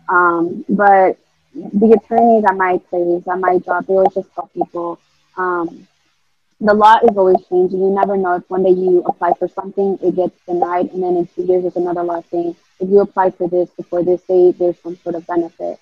Um, 0.08 0.64
but 0.68 1.18
the 1.54 1.98
attorneys 2.00 2.44
at 2.44 2.56
my 2.56 2.78
place, 2.90 3.22
at 3.26 3.38
my 3.38 3.58
job, 3.58 3.86
they 3.86 3.94
always 3.94 4.14
just 4.14 4.32
tell 4.34 4.50
people 4.54 4.98
um, 5.36 5.86
the 6.60 6.74
law 6.74 6.98
is 7.02 7.16
always 7.16 7.36
changing. 7.48 7.80
You 7.80 7.90
never 7.90 8.16
know 8.16 8.36
if 8.36 8.48
one 8.48 8.64
day 8.64 8.70
you 8.70 9.02
apply 9.06 9.34
for 9.38 9.48
something, 9.48 9.98
it 10.02 10.16
gets 10.16 10.38
denied, 10.46 10.90
and 10.92 11.02
then 11.02 11.16
in 11.16 11.26
two 11.26 11.44
years 11.44 11.62
there's 11.62 11.76
another 11.76 12.02
law 12.02 12.22
saying 12.30 12.56
if 12.80 12.88
you 12.88 13.00
apply 13.00 13.30
for 13.30 13.48
this 13.48 13.70
before 13.70 14.02
this 14.02 14.22
date, 14.22 14.58
there's 14.58 14.78
some 14.80 14.96
sort 14.96 15.14
of 15.14 15.26
benefit. 15.26 15.78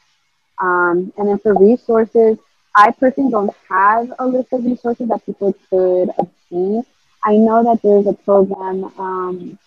Um, 0.59 1.13
and 1.19 1.29
then 1.29 1.39
for 1.39 1.55
resources, 1.55 2.39
I 2.77 2.91
personally 2.91 3.31
don't 3.31 3.55
have 3.71 4.13
a 4.19 4.27
list 4.27 4.53
of 4.53 4.65
resources 4.65 5.09
that 5.09 5.25
people 5.25 5.55
could 5.71 6.11
obtain. 6.19 6.85
I 7.25 7.37
know 7.37 7.65
that 7.65 7.81
there's 7.83 8.07
a 8.07 8.13
program 8.13 8.85
um, 8.99 9.59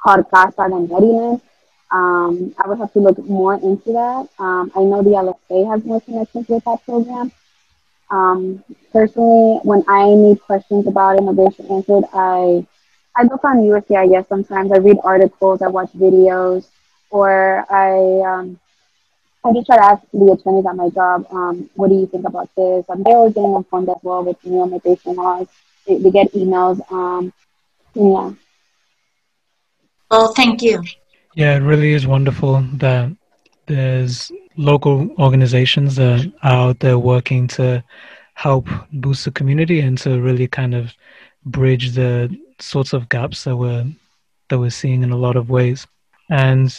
called 0.00 0.30
Casa 0.30 0.66
in 0.66 0.86
Maryland. 0.88 1.40
Um, 1.90 2.54
I 2.56 2.68
would 2.68 2.78
have 2.78 2.92
to 2.92 3.00
look 3.00 3.18
more 3.18 3.54
into 3.54 3.92
that. 3.92 4.28
Um, 4.38 4.70
I 4.76 4.80
know 4.80 5.02
the 5.02 5.10
LSA 5.10 5.68
has 5.72 5.84
more 5.84 6.00
connections 6.00 6.46
with 6.48 6.62
that 6.64 6.84
program. 6.84 7.32
Um, 8.12 8.62
personally, 8.92 9.58
when 9.64 9.82
I 9.88 10.14
need 10.14 10.40
questions 10.40 10.86
about 10.86 11.18
immigration 11.18 11.66
answered, 11.66 12.04
I 12.14 12.64
I 13.16 13.24
look 13.24 13.42
on 13.44 13.58
USCIS 13.58 14.28
sometimes. 14.28 14.70
I 14.70 14.76
read 14.78 14.98
articles, 15.02 15.62
I 15.62 15.66
watch 15.66 15.90
videos, 15.92 16.68
or 17.10 17.66
I 17.68 17.98
um, 18.24 18.59
I 19.44 19.52
just 19.52 19.66
try 19.66 19.76
to 19.76 19.84
ask 19.84 20.02
the 20.12 20.32
attorneys 20.32 20.66
at 20.66 20.76
my 20.76 20.90
job, 20.90 21.26
um, 21.30 21.70
what 21.74 21.88
do 21.88 21.94
you 21.94 22.06
think 22.06 22.26
about 22.26 22.50
this? 22.56 22.84
Um, 22.88 23.02
they're 23.02 23.16
always 23.16 23.34
getting 23.34 23.54
informed 23.54 23.88
as 23.88 23.96
well 24.02 24.22
with 24.22 24.44
new 24.44 24.62
immigration 24.62 25.14
laws. 25.14 25.48
They, 25.86 25.96
they 25.98 26.10
get 26.10 26.32
emails. 26.32 26.80
Um, 26.92 27.32
yeah. 27.94 28.32
Well, 30.10 30.34
thank 30.34 30.62
you. 30.62 30.82
Yeah, 31.34 31.56
it 31.56 31.60
really 31.60 31.92
is 31.92 32.06
wonderful 32.06 32.60
that 32.74 33.16
there's 33.66 34.30
local 34.56 35.10
organizations 35.18 35.96
that 35.96 36.30
are 36.42 36.68
out 36.68 36.80
there 36.80 36.98
working 36.98 37.46
to 37.46 37.82
help 38.34 38.68
boost 38.92 39.24
the 39.24 39.30
community 39.30 39.80
and 39.80 39.96
to 39.98 40.20
really 40.20 40.48
kind 40.48 40.74
of 40.74 40.92
bridge 41.46 41.92
the 41.92 42.36
sorts 42.58 42.92
of 42.92 43.08
gaps 43.08 43.44
that 43.44 43.56
we're 43.56 43.86
that 44.48 44.58
we're 44.58 44.70
seeing 44.70 45.02
in 45.02 45.12
a 45.12 45.16
lot 45.16 45.36
of 45.36 45.48
ways. 45.48 45.86
And 46.28 46.74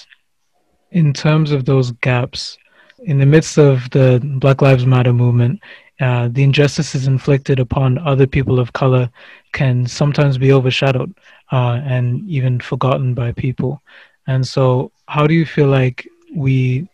in 0.91 1.13
terms 1.13 1.51
of 1.51 1.65
those 1.65 1.91
gaps, 1.91 2.57
in 3.03 3.17
the 3.17 3.25
midst 3.25 3.57
of 3.57 3.89
the 3.89 4.21
Black 4.39 4.61
Lives 4.61 4.85
Matter 4.85 5.13
movement, 5.13 5.59
uh, 5.99 6.29
the 6.31 6.43
injustices 6.43 7.07
inflicted 7.07 7.59
upon 7.59 7.97
other 7.99 8.27
people 8.27 8.59
of 8.59 8.73
color 8.73 9.09
can 9.53 9.85
sometimes 9.85 10.37
be 10.37 10.51
overshadowed 10.51 11.13
uh, 11.51 11.81
and 11.83 12.27
even 12.29 12.59
forgotten 12.59 13.13
by 13.13 13.31
people. 13.31 13.81
And 14.27 14.47
so, 14.47 14.91
how 15.07 15.27
do 15.27 15.33
you 15.33 15.45
feel 15.45 15.67
like 15.67 16.07
we 16.33 16.87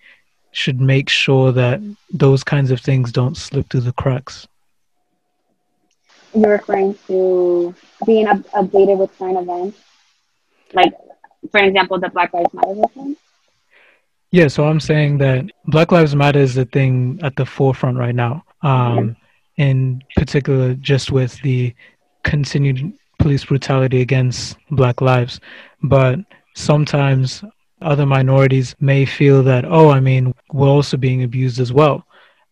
should 0.58 0.82
make 0.82 1.08
sure 1.08 1.52
that 1.52 1.80
those 2.12 2.44
kinds 2.44 2.72
of 2.72 2.82
things 2.82 3.12
don't 3.12 3.38
slip 3.38 3.70
through 3.70 3.82
the 3.82 3.94
cracks. 3.94 4.48
You're 6.34 6.54
referring 6.54 6.98
to 7.08 7.76
being 8.08 8.28
up- 8.28 8.50
updated 8.52 8.98
with 8.98 9.16
current 9.20 9.38
events, 9.38 9.80
like, 10.74 10.94
for 11.52 11.60
example, 11.60 12.00
the 12.00 12.10
Black 12.10 12.34
Lives 12.34 12.54
Matter 12.54 12.74
movement. 12.74 13.18
Yeah, 14.32 14.48
so 14.48 14.68
I'm 14.68 14.80
saying 14.80 15.20
that 15.20 15.46
Black 15.68 15.92
Lives 15.92 16.16
Matter 16.16 16.40
is 16.40 16.56
the 16.56 16.66
thing 16.66 17.20
at 17.24 17.36
the 17.36 17.46
forefront 17.46 17.98
right 17.98 18.16
now. 18.16 18.44
Um. 18.62 19.16
In 19.58 20.04
particular, 20.16 20.76
just 20.76 21.12
with 21.12 21.42
the 21.42 21.74
continued 22.24 22.94
police 23.18 23.44
brutality 23.44 24.02
against 24.02 24.56
Black 24.70 25.02
lives. 25.02 25.40
But 25.82 26.20
sometimes 26.54 27.44
other 27.82 28.06
minorities 28.06 28.76
may 28.80 29.04
feel 29.04 29.42
that, 29.44 29.66
oh, 29.66 29.90
I 29.90 30.00
mean, 30.00 30.32
we're 30.54 30.68
also 30.68 30.96
being 30.96 31.24
abused 31.24 31.60
as 31.60 31.74
well. 31.74 32.06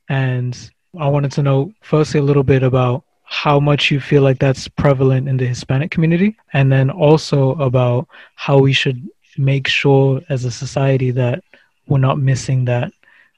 And 0.10 0.58
I 1.00 1.08
wanted 1.08 1.32
to 1.34 1.44
know, 1.44 1.72
firstly, 1.82 2.20
a 2.20 2.24
little 2.24 2.42
bit 2.42 2.64
about 2.64 3.04
how 3.24 3.60
much 3.60 3.92
you 3.92 4.00
feel 4.00 4.24
like 4.24 4.40
that's 4.40 4.68
prevalent 4.68 5.30
in 5.30 5.38
the 5.38 5.46
Hispanic 5.46 5.92
community, 5.92 6.36
and 6.54 6.72
then 6.72 6.90
also 6.90 7.52
about 7.62 8.08
how 8.34 8.58
we 8.58 8.74
should 8.74 9.08
make 9.38 9.68
sure 9.68 10.22
as 10.30 10.46
a 10.46 10.52
society 10.52 11.12
that 11.12 11.44
we're 11.88 11.98
not 12.00 12.20
missing 12.20 12.66
that 12.66 12.92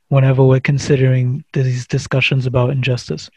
whenever 0.09 0.43
we're 0.43 0.59
considering 0.59 1.43
these 1.53 1.85
discussions 1.87 2.45
about 2.45 2.69
injustice. 2.69 3.29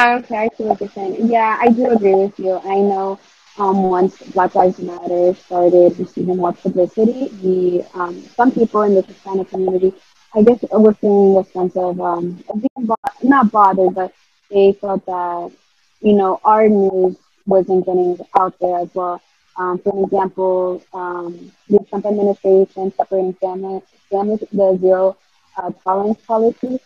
Okay, 0.00 0.36
I 0.36 0.62
what 0.62 0.80
you're 0.80 0.88
saying. 0.90 1.28
Yeah, 1.28 1.58
I 1.60 1.68
do 1.68 1.90
agree 1.90 2.14
with 2.14 2.38
you. 2.38 2.58
I 2.64 2.76
know 2.76 3.18
um, 3.58 3.82
once 3.84 4.16
Black 4.32 4.54
Lives 4.54 4.78
Matter 4.78 5.34
started 5.34 5.98
receiving 5.98 6.38
more 6.38 6.52
publicity, 6.52 7.28
the 7.28 7.84
um, 7.94 8.22
some 8.34 8.50
people 8.50 8.82
in 8.82 8.94
the 8.94 9.02
Hispanic 9.02 9.50
community, 9.50 9.92
I 10.34 10.42
guess, 10.42 10.64
were 10.72 10.94
feeling 10.94 11.36
a 11.36 11.44
sense 11.44 11.76
of 11.76 12.00
um, 12.00 12.42
being 12.54 12.86
bo- 12.86 12.96
not 13.22 13.52
bothered, 13.52 13.94
but 13.94 14.14
they 14.50 14.72
felt 14.72 15.04
that 15.06 15.52
you 16.00 16.14
know 16.14 16.40
our 16.44 16.68
news 16.68 17.16
wasn't 17.46 17.84
getting 17.84 18.18
out 18.38 18.58
there 18.60 18.78
as 18.78 18.94
well. 18.94 19.20
Um, 19.56 19.78
for 19.78 19.96
an 19.96 20.04
example, 20.04 20.82
um, 20.94 21.52
the 21.68 21.78
Trump 21.88 22.06
administration 22.06 22.92
separating 22.96 23.34
families, 23.34 23.82
families 24.10 24.40
the 24.52 24.78
zero 24.80 25.16
uh, 25.56 25.70
tolerance 25.84 26.20
policy. 26.26 26.80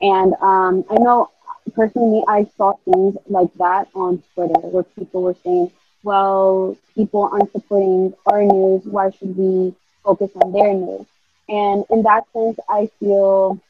And 0.00 0.34
um, 0.40 0.84
I 0.90 0.94
know 0.94 1.30
personally, 1.74 2.22
I 2.28 2.46
saw 2.56 2.74
things 2.84 3.16
like 3.28 3.52
that 3.54 3.88
on 3.94 4.22
Twitter 4.34 4.60
where 4.60 4.82
people 4.82 5.22
were 5.22 5.36
saying, 5.44 5.70
well, 6.02 6.76
people 6.94 7.28
aren't 7.32 7.52
supporting 7.52 8.14
our 8.26 8.42
news. 8.42 8.84
Why 8.84 9.10
should 9.10 9.36
we 9.36 9.74
focus 10.04 10.30
on 10.42 10.52
their 10.52 10.72
news? 10.72 11.06
And 11.48 11.84
in 11.90 12.02
that 12.02 12.24
sense, 12.32 12.58
I 12.68 12.90
feel 13.00 13.60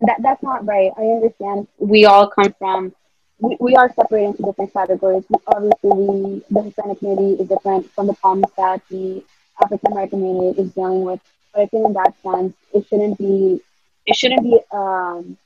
that 0.00 0.16
that's 0.22 0.42
not 0.42 0.66
right. 0.66 0.92
I 0.96 1.02
understand 1.02 1.68
we 1.78 2.04
all 2.04 2.28
come 2.28 2.54
from, 2.58 2.94
we, 3.40 3.56
we 3.60 3.74
are 3.76 3.92
separated 3.94 4.30
into 4.30 4.42
different 4.42 4.72
categories. 4.72 5.24
Obviously, 5.46 5.90
we, 5.90 6.42
the 6.50 6.62
Hispanic 6.62 6.98
community 6.98 7.42
is 7.42 7.48
different 7.48 7.90
from 7.92 8.06
the 8.06 8.14
problems 8.14 8.52
that 8.56 8.82
the 8.90 9.22
African 9.62 9.92
American 9.92 10.20
community 10.20 10.60
is 10.60 10.70
dealing 10.72 11.02
with. 11.02 11.20
But 11.52 11.62
I 11.62 11.66
think 11.66 11.86
in 11.86 11.92
that 11.94 12.14
sense, 12.22 12.54
it 12.74 12.86
shouldn't 12.88 13.18
be, 13.18 13.60
it 14.06 14.16
shouldn't 14.16 14.42
be 14.42 14.58
um, 14.72 15.36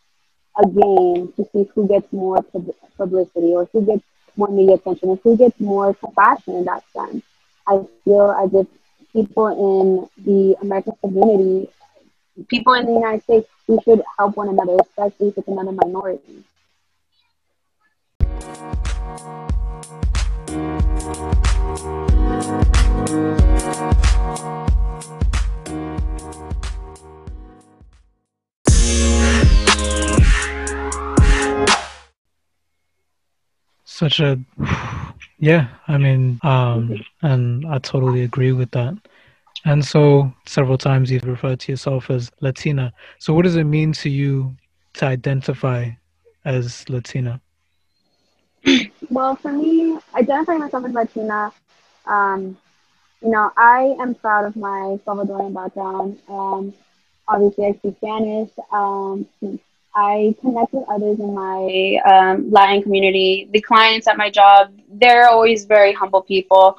a 0.56 0.66
game 0.66 1.32
to 1.36 1.44
see 1.52 1.68
who 1.74 1.86
gets 1.86 2.12
more 2.12 2.42
pub- 2.42 2.74
publicity 2.96 3.52
or 3.52 3.68
who 3.72 3.84
gets 3.84 4.04
more 4.36 4.48
media 4.48 4.76
attention 4.76 5.10
and 5.10 5.20
who 5.22 5.36
gets 5.36 5.58
more 5.60 5.94
compassion 5.94 6.56
in 6.56 6.64
that 6.64 6.82
sense. 6.96 7.22
I 7.66 7.84
feel 8.04 8.30
as 8.32 8.52
if 8.54 8.66
people 9.12 9.46
in 9.48 10.24
the 10.24 10.56
American 10.62 10.94
community, 11.00 11.68
people 12.48 12.72
in 12.74 12.86
the 12.86 12.92
United 12.92 13.22
States, 13.22 13.48
we 13.68 13.78
should 13.84 14.02
help 14.18 14.36
one 14.36 14.48
another, 14.48 14.76
especially 14.80 15.28
if 15.28 15.38
it's 15.38 15.48
another 15.48 15.72
minority. 15.72 16.44
Such 33.84 34.18
a 34.18 34.38
yeah, 35.42 35.66
I 35.88 35.98
mean, 35.98 36.38
um, 36.44 37.02
and 37.22 37.66
I 37.66 37.78
totally 37.78 38.22
agree 38.22 38.52
with 38.52 38.70
that. 38.70 38.94
And 39.64 39.84
so, 39.84 40.32
several 40.46 40.78
times 40.78 41.10
you've 41.10 41.24
referred 41.24 41.58
to 41.60 41.72
yourself 41.72 42.10
as 42.10 42.30
Latina. 42.40 42.92
So, 43.18 43.34
what 43.34 43.42
does 43.42 43.56
it 43.56 43.64
mean 43.64 43.92
to 43.94 44.08
you 44.08 44.56
to 44.94 45.06
identify 45.06 45.90
as 46.44 46.88
Latina? 46.88 47.40
Well, 49.12 49.36
for 49.36 49.52
me, 49.52 49.98
identifying 50.14 50.60
myself 50.60 50.86
as 50.86 50.92
Latina, 50.92 51.52
um, 52.06 52.56
you 53.20 53.28
know, 53.28 53.50
I 53.58 53.94
am 54.00 54.14
proud 54.14 54.46
of 54.46 54.56
my 54.56 54.98
Salvadorian 55.06 55.52
background. 55.52 56.18
Um, 56.30 56.72
obviously, 57.28 57.66
I 57.66 57.72
speak 57.74 57.96
Spanish. 57.98 58.48
Um, 58.72 59.26
I 59.94 60.34
connect 60.40 60.72
with 60.72 60.88
others 60.88 61.20
in 61.20 61.34
my 61.34 61.98
um, 62.10 62.50
Latin 62.50 62.82
community. 62.82 63.50
The 63.52 63.60
clients 63.60 64.06
at 64.08 64.16
my 64.16 64.30
job, 64.30 64.72
they're 64.88 65.28
always 65.28 65.66
very 65.66 65.92
humble 65.92 66.22
people. 66.22 66.78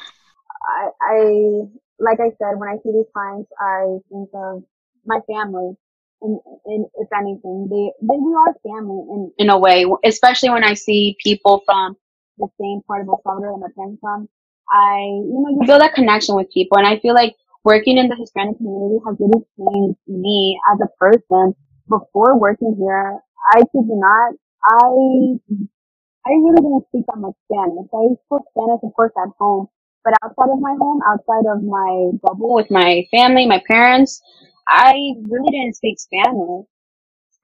I, 0.68 0.90
I, 1.02 1.68
like 2.00 2.20
I 2.20 2.32
said, 2.40 2.58
when 2.58 2.68
I 2.68 2.78
see 2.82 2.94
these 2.94 3.06
clients, 3.14 3.52
I 3.60 4.00
think 4.10 4.30
of 4.34 4.64
my 5.06 5.20
family. 5.28 5.78
And, 6.24 6.40
and 6.66 6.86
if 6.96 7.10
anything, 7.16 7.68
they, 7.70 7.92
they 8.02 8.18
we 8.18 8.34
are 8.34 8.56
family 8.64 9.06
in, 9.12 9.32
in 9.38 9.50
a 9.52 9.60
way, 9.60 9.86
especially 10.04 10.50
when 10.50 10.64
I 10.64 10.74
see 10.74 11.16
people 11.22 11.62
from 11.64 11.96
the 12.38 12.48
same 12.60 12.82
part 12.88 13.02
of 13.02 13.08
El 13.10 13.22
Salvador 13.24 13.54
that 13.54 13.62
my 13.62 13.68
parents 13.76 14.00
from. 14.02 14.28
I, 14.70 15.00
you 15.04 15.38
know, 15.42 15.50
you 15.50 15.68
build 15.68 15.82
that 15.82 15.94
connection 15.94 16.36
with 16.36 16.52
people. 16.54 16.78
And 16.78 16.88
I 16.88 17.00
feel 17.00 17.14
like 17.14 17.36
working 17.64 17.98
in 17.98 18.08
the 18.08 18.16
Hispanic 18.16 18.58
community 18.58 19.00
has 19.06 19.16
really 19.20 19.44
changed 19.58 20.00
me 20.08 20.60
as 20.74 20.80
a 20.82 20.90
person 20.98 21.56
before 21.90 22.40
working 22.40 22.76
here, 22.80 23.20
I 23.52 23.60
you 23.74 23.86
not, 24.00 24.34
I 24.64 25.60
I 26.26 26.32
really 26.32 26.62
didn't 26.62 26.88
speak 26.88 27.06
that 27.08 27.20
much 27.20 27.36
Spanish. 27.52 27.88
I 27.94 28.16
spoke 28.26 28.46
Spanish, 28.56 28.80
of 28.84 28.94
course, 28.96 29.12
at 29.20 29.30
home, 29.38 29.68
but 30.04 30.14
outside 30.24 30.52
of 30.54 30.60
my 30.62 30.76
home, 30.80 31.02
outside 31.06 31.46
of 31.52 31.64
my 31.64 32.12
bubble 32.24 32.54
with 32.54 32.72
my 32.72 33.04
family, 33.12 33.46
my 33.46 33.62
parents, 33.68 34.22
I 34.68 34.94
really 35.28 35.52
didn't 35.52 35.76
speak 35.76 36.00
Spanish. 36.00 36.66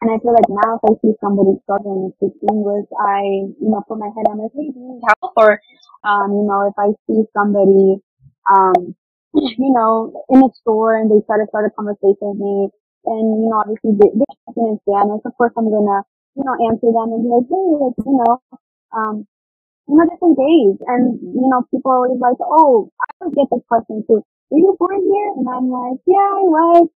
And 0.02 0.12
I 0.12 0.18
feel 0.24 0.32
like 0.32 0.48
now 0.48 0.80
if 0.80 0.84
I 0.88 0.94
see 1.04 1.12
somebody 1.20 1.60
struggling 1.64 2.08
to 2.08 2.16
speak 2.18 2.40
English, 2.48 2.88
I, 2.96 3.52
you 3.60 3.68
know, 3.68 3.84
put 3.88 4.00
my 4.00 4.08
head 4.16 4.32
on 4.32 4.40
my 4.40 4.48
hey, 4.56 4.72
do 4.72 4.80
you 4.80 4.96
need 4.96 5.04
help? 5.04 5.34
Or, 5.36 5.60
um, 6.08 6.32
you 6.40 6.46
know, 6.48 6.72
if 6.72 6.78
I 6.80 6.96
see 7.08 7.28
somebody, 7.36 8.00
um, 8.48 8.96
you 9.36 9.72
know, 9.76 10.24
in 10.32 10.40
a 10.40 10.50
store 10.64 10.96
and 10.96 11.12
they 11.12 11.20
try 11.28 11.38
to 11.44 11.48
start 11.52 11.68
a 11.68 11.76
conversation 11.76 12.32
with 12.32 12.40
me, 12.40 12.72
and, 13.12 13.26
you 13.44 13.48
know, 13.52 13.60
obviously 13.60 13.92
they, 14.00 14.08
they're 14.16 14.36
speaking 14.48 14.72
in 14.72 14.80
Spanish. 14.88 15.20
Of 15.28 15.36
course, 15.36 15.52
I'm 15.60 15.68
gonna, 15.68 16.08
you 16.40 16.44
know, 16.48 16.56
answer 16.72 16.90
them 16.96 17.12
and 17.12 17.24
be 17.24 17.30
like, 17.36 17.48
hey, 17.52 17.68
like, 17.84 17.98
you 18.00 18.16
know, 18.24 18.34
um, 18.96 19.16
you 19.88 19.96
know, 19.98 20.06
just 20.08 20.24
engage. 20.24 20.80
And, 20.88 21.20
you 21.22 21.48
know, 21.52 21.64
people 21.72 21.92
are 21.92 22.08
always 22.08 22.22
like, 22.22 22.40
oh, 22.40 22.92
I 23.02 23.06
always 23.22 23.36
get 23.36 23.50
this 23.52 23.66
question 23.68 24.04
too. 24.08 24.24
Were 24.52 24.60
you 24.60 24.76
born 24.80 25.02
here? 25.04 25.30
And 25.38 25.48
I'm 25.50 25.68
like, 25.72 26.00
yeah, 26.08 26.30
I 26.40 26.44
was. 26.48 26.88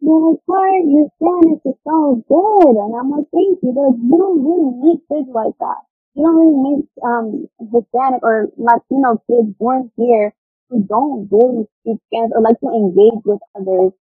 They're 0.00 0.14
like, 0.14 0.40
what? 0.46 0.82
Your 0.86 1.08
Spanish 1.18 1.62
is 1.64 1.78
so 1.84 2.22
good. 2.28 2.74
And 2.78 2.94
I'm 2.94 3.10
like, 3.10 3.26
thank 3.32 3.58
you. 3.62 3.72
They're 3.74 3.90
like, 3.90 4.00
you 4.02 4.16
don't 4.16 4.44
really 4.44 4.70
meet 4.82 5.00
kids 5.10 5.28
like 5.32 5.54
that. 5.60 5.80
You 6.14 6.24
don't 6.24 6.38
really 6.38 6.60
meet, 6.62 6.84
um, 7.02 7.48
Hispanic 7.72 8.22
or 8.22 8.48
Latino 8.56 9.22
kids 9.26 9.54
born 9.58 9.90
here 9.96 10.34
who 10.70 10.84
don't 10.84 11.28
really 11.30 11.66
speak 11.80 11.98
Spanish 12.06 12.32
or 12.34 12.42
like 12.42 12.60
to 12.60 12.68
engage 12.68 13.22
with 13.24 13.40
others 13.56 13.92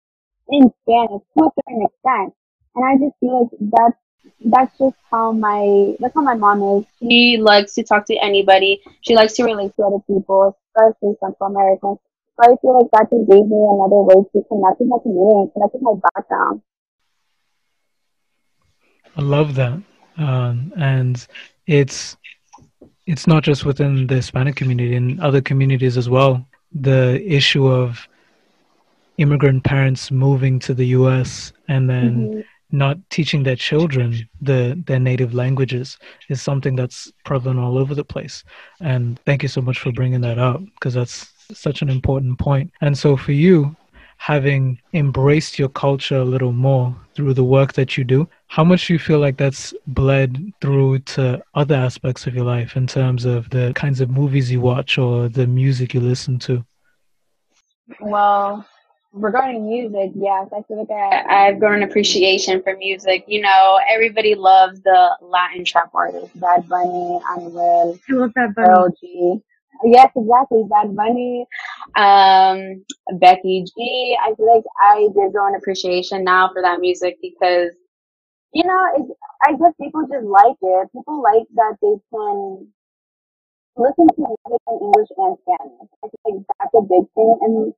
in 0.49 0.71
Spanish 0.83 1.23
to 1.37 1.43
a 1.45 1.49
certain 1.55 1.85
extent. 1.85 2.33
And 2.75 2.85
I 2.85 2.93
just 2.97 3.17
feel 3.19 3.49
like 3.49 3.71
that's 3.73 3.97
that's 4.45 4.77
just 4.77 4.95
how 5.09 5.31
my 5.31 5.95
that's 5.99 6.13
how 6.13 6.21
my 6.21 6.35
mom 6.35 6.61
is. 6.61 6.85
She 6.99 7.37
likes 7.37 7.73
to 7.75 7.83
talk 7.83 8.05
to 8.07 8.17
anybody. 8.17 8.81
She 9.01 9.15
likes 9.15 9.33
to 9.33 9.43
relate 9.43 9.75
to 9.77 9.83
other 9.83 10.03
people, 10.05 10.55
especially 10.75 11.15
Central 11.19 11.49
Americans. 11.49 11.99
So 12.37 12.51
I 12.51 12.55
feel 12.61 12.77
like 12.77 12.91
that 12.93 13.09
just 13.09 13.29
gave 13.29 13.45
me 13.45 13.57
another 13.57 14.01
way 14.03 14.15
to 14.15 14.43
connect 14.47 14.79
with 14.79 14.89
my 14.89 14.97
community 15.01 15.35
and 15.41 15.53
connect 15.53 15.73
with 15.73 15.81
my 15.81 15.93
background. 16.13 16.61
I 19.15 19.21
love 19.21 19.55
that, 19.55 19.81
um, 20.17 20.71
and 20.77 21.25
it's 21.65 22.15
it's 23.07 23.25
not 23.25 23.41
just 23.43 23.65
within 23.65 24.05
the 24.05 24.15
Hispanic 24.15 24.55
community, 24.55 24.95
in 24.95 25.19
other 25.19 25.41
communities 25.41 25.97
as 25.97 26.09
well. 26.09 26.45
The 26.71 27.23
issue 27.25 27.65
of 27.65 28.07
immigrant 29.17 29.63
parents 29.63 30.11
moving 30.11 30.59
to 30.59 30.75
the 30.75 30.85
US 30.87 31.51
and 31.67 31.89
then 31.89 32.29
mm-hmm. 32.29 32.77
not 32.77 32.97
teaching 33.09 33.41
their 33.41 33.55
children 33.55 34.29
the 34.41 34.79
their 34.85 34.99
native 34.99 35.33
languages 35.33 35.97
is 36.29 36.39
something 36.41 36.75
that's 36.75 37.11
prevalent 37.25 37.59
all 37.59 37.79
over 37.79 37.95
the 37.95 38.03
place. 38.03 38.43
And 38.79 39.19
thank 39.25 39.41
you 39.41 39.49
so 39.49 39.61
much 39.61 39.79
for 39.79 39.91
bringing 39.91 40.21
that 40.21 40.37
up 40.37 40.61
because 40.75 40.93
that's 40.93 41.33
such 41.53 41.81
an 41.81 41.89
important 41.89 42.39
point. 42.39 42.71
And 42.81 42.97
so 42.97 43.17
for 43.17 43.31
you, 43.31 43.75
having 44.17 44.79
embraced 44.93 45.59
your 45.59 45.69
culture 45.69 46.17
a 46.17 46.25
little 46.25 46.51
more 46.51 46.95
through 47.15 47.33
the 47.33 47.43
work 47.43 47.73
that 47.73 47.97
you 47.97 48.03
do, 48.03 48.27
how 48.47 48.63
much 48.63 48.87
do 48.87 48.93
you 48.93 48.99
feel 48.99 49.19
like 49.19 49.37
that's 49.37 49.73
bled 49.87 50.51
through 50.61 50.99
to 50.99 51.41
other 51.53 51.75
aspects 51.75 52.25
of 52.27 52.35
your 52.35 52.45
life 52.45 52.75
in 52.75 52.87
terms 52.87 53.25
of 53.25 53.49
the 53.51 53.71
kinds 53.75 54.01
of 54.01 54.09
movies 54.09 54.51
you 54.51 54.59
watch 54.59 54.97
or 54.97 55.29
the 55.29 55.47
music 55.47 55.93
you 55.93 55.99
listen 55.99 56.39
to? 56.39 56.65
Well, 58.01 58.65
regarding 59.13 59.67
music, 59.67 60.11
yes, 60.15 60.47
I 60.55 60.61
feel 60.63 60.79
like 60.79 60.91
I, 60.91 61.47
I've 61.47 61.59
grown 61.59 61.75
an 61.75 61.83
appreciation 61.83 62.61
for 62.63 62.75
music. 62.75 63.23
You 63.27 63.41
know, 63.41 63.79
everybody 63.87 64.35
loves 64.35 64.81
the 64.81 65.17
Latin 65.21 65.63
trap 65.63 65.91
artists, 65.93 66.35
Bad 66.35 66.67
Bunny, 66.67 67.19
Anuel, 67.31 67.99
I 68.09 68.13
love 68.13 68.33
Bad 68.33 68.55
Bunny. 68.55 68.93
G. 68.99 69.41
Yes, 69.83 70.11
exactly, 70.15 70.63
Bad 70.69 70.95
Bunny, 70.95 71.45
um, 71.95 72.83
Becky 73.19 73.63
G. 73.63 74.17
I 74.23 74.33
feel 74.35 74.53
like 74.53 74.63
I 74.81 75.07
did 75.13 75.31
grow 75.33 75.47
an 75.47 75.55
appreciation 75.55 76.23
now 76.23 76.49
for 76.51 76.61
that 76.61 76.79
music 76.79 77.17
because, 77.21 77.71
you 78.53 78.63
know, 78.65 78.81
it's, 78.97 79.11
I 79.45 79.51
guess 79.53 79.73
people 79.81 80.03
just 80.11 80.25
like 80.25 80.57
it. 80.61 80.89
People 80.93 81.21
like 81.23 81.47
that 81.55 81.77
they 81.81 81.95
can 82.13 82.67
listen 83.77 84.07
to 84.07 84.17
music 84.17 84.61
in 84.67 84.77
English 84.85 85.11
and 85.17 85.37
Spanish. 85.43 85.89
I 86.03 86.07
feel 86.09 86.23
like 86.25 86.41
that's 86.59 86.75
a 86.75 86.81
big 86.81 87.05
thing. 87.15 87.31
And 87.41 87.73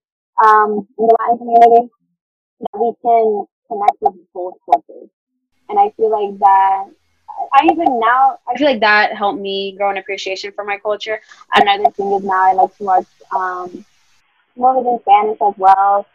um, 0.45 0.87
in 0.97 1.05
the 1.07 1.15
Latin 1.19 1.37
community 1.39 1.89
that 2.61 2.77
we 2.79 2.93
can 3.03 3.45
connect 3.67 3.97
with 4.01 4.15
both 4.33 4.55
cultures. 4.65 5.09
And 5.69 5.79
I 5.79 5.91
feel 5.97 6.11
like 6.11 6.39
that 6.39 6.85
I 7.53 7.65
even 7.71 7.99
now 7.99 8.37
I 8.47 8.55
feel 8.57 8.67
like 8.67 8.79
that 8.81 9.13
helped 9.15 9.39
me 9.39 9.75
grow 9.77 9.89
an 9.89 9.97
appreciation 9.97 10.51
for 10.53 10.63
my 10.63 10.77
culture. 10.77 11.19
Another 11.53 11.89
thing 11.91 12.11
is 12.13 12.23
now 12.23 12.49
I 12.49 12.53
like 12.53 12.75
to 12.77 12.83
watch 12.83 13.07
um 13.35 13.85
movies 14.55 14.85
in 14.87 14.99
Spanish 15.01 15.37
as 15.41 15.53
well. 15.57 16.05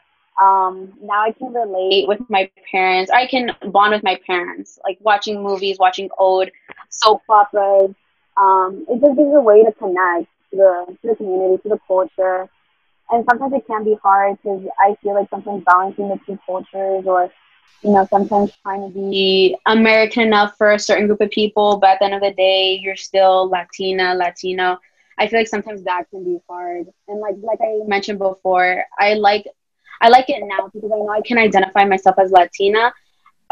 Um, 0.40 0.92
now 1.02 1.22
I 1.24 1.32
can 1.32 1.52
relate 1.52 2.08
with 2.08 2.20
my 2.28 2.48
parents. 2.58 3.10
I 3.10 3.26
can 3.26 3.50
bond 3.56 3.92
with 3.92 4.02
my 4.02 4.18
parents, 4.26 4.78
like 4.84 4.98
watching 5.00 5.42
movies, 5.42 5.76
watching 5.78 6.08
old 6.18 6.48
soap 6.88 7.22
operas, 7.28 7.94
Um, 8.36 8.84
it 8.88 9.00
just 9.00 9.16
gives 9.16 9.34
a 9.34 9.40
way 9.40 9.62
to 9.64 9.72
connect 9.72 10.26
to 10.50 10.56
the 10.56 10.96
to 11.02 11.08
the 11.08 11.16
community, 11.16 11.62
to 11.62 11.68
the 11.70 11.78
culture, 11.86 12.48
and 13.10 13.24
sometimes 13.28 13.52
it 13.54 13.66
can 13.66 13.84
be 13.84 13.96
hard 14.02 14.36
because 14.42 14.62
I 14.78 14.94
feel 15.02 15.14
like 15.14 15.28
sometimes 15.30 15.64
balancing 15.64 16.08
the 16.08 16.18
two 16.26 16.38
cultures 16.46 17.04
or 17.06 17.30
you 17.82 17.92
know, 17.92 18.06
sometimes 18.10 18.52
trying 18.62 18.92
to 18.92 18.94
be 18.94 19.56
American 19.66 20.22
enough 20.22 20.56
for 20.56 20.72
a 20.72 20.78
certain 20.78 21.06
group 21.06 21.20
of 21.20 21.30
people, 21.30 21.76
but 21.76 21.90
at 21.90 21.98
the 21.98 22.06
end 22.06 22.14
of 22.14 22.22
the 22.22 22.32
day, 22.32 22.78
you're 22.82 22.96
still 22.96 23.48
Latina, 23.48 24.14
Latino. 24.14 24.78
I 25.18 25.28
feel 25.28 25.40
like 25.40 25.48
sometimes 25.48 25.82
that 25.84 26.08
can 26.10 26.24
be 26.24 26.38
hard. 26.48 26.86
And 27.08 27.20
like 27.20 27.36
like 27.40 27.60
I 27.62 27.86
mentioned 27.86 28.18
before, 28.18 28.84
I 28.98 29.14
like 29.14 29.46
I 30.00 30.08
like 30.08 30.28
it 30.28 30.42
now 30.44 30.68
because 30.72 30.90
I 30.92 30.96
know 30.96 31.10
I 31.10 31.20
can 31.20 31.38
identify 31.38 31.84
myself 31.84 32.16
as 32.18 32.30
Latina 32.30 32.92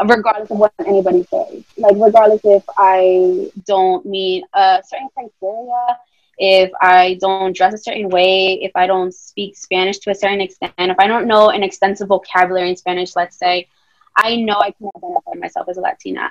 regardless 0.03 0.51
of 0.51 0.57
what 0.57 0.73
anybody 0.85 1.23
says. 1.23 1.63
Like 1.77 1.95
regardless 1.97 2.41
if 2.43 2.63
I 2.77 3.51
don't 3.65 4.05
meet 4.05 4.43
a 4.53 4.81
certain 4.85 5.09
criteria, 5.13 5.97
if 6.37 6.71
I 6.81 7.17
don't 7.21 7.55
dress 7.55 7.73
a 7.73 7.77
certain 7.77 8.09
way, 8.09 8.59
if 8.61 8.71
I 8.75 8.87
don't 8.87 9.13
speak 9.13 9.55
Spanish 9.55 9.99
to 9.99 10.11
a 10.11 10.15
certain 10.15 10.41
extent, 10.41 10.73
if 10.77 10.99
I 10.99 11.07
don't 11.07 11.27
know 11.27 11.49
an 11.49 11.63
extensive 11.63 12.07
vocabulary 12.07 12.69
in 12.69 12.75
Spanish, 12.75 13.15
let's 13.15 13.37
say, 13.37 13.67
I 14.15 14.35
know 14.35 14.59
I 14.59 14.71
can 14.71 14.89
identify 14.95 15.33
myself 15.39 15.67
as 15.69 15.77
a 15.77 15.81
Latina. 15.81 16.29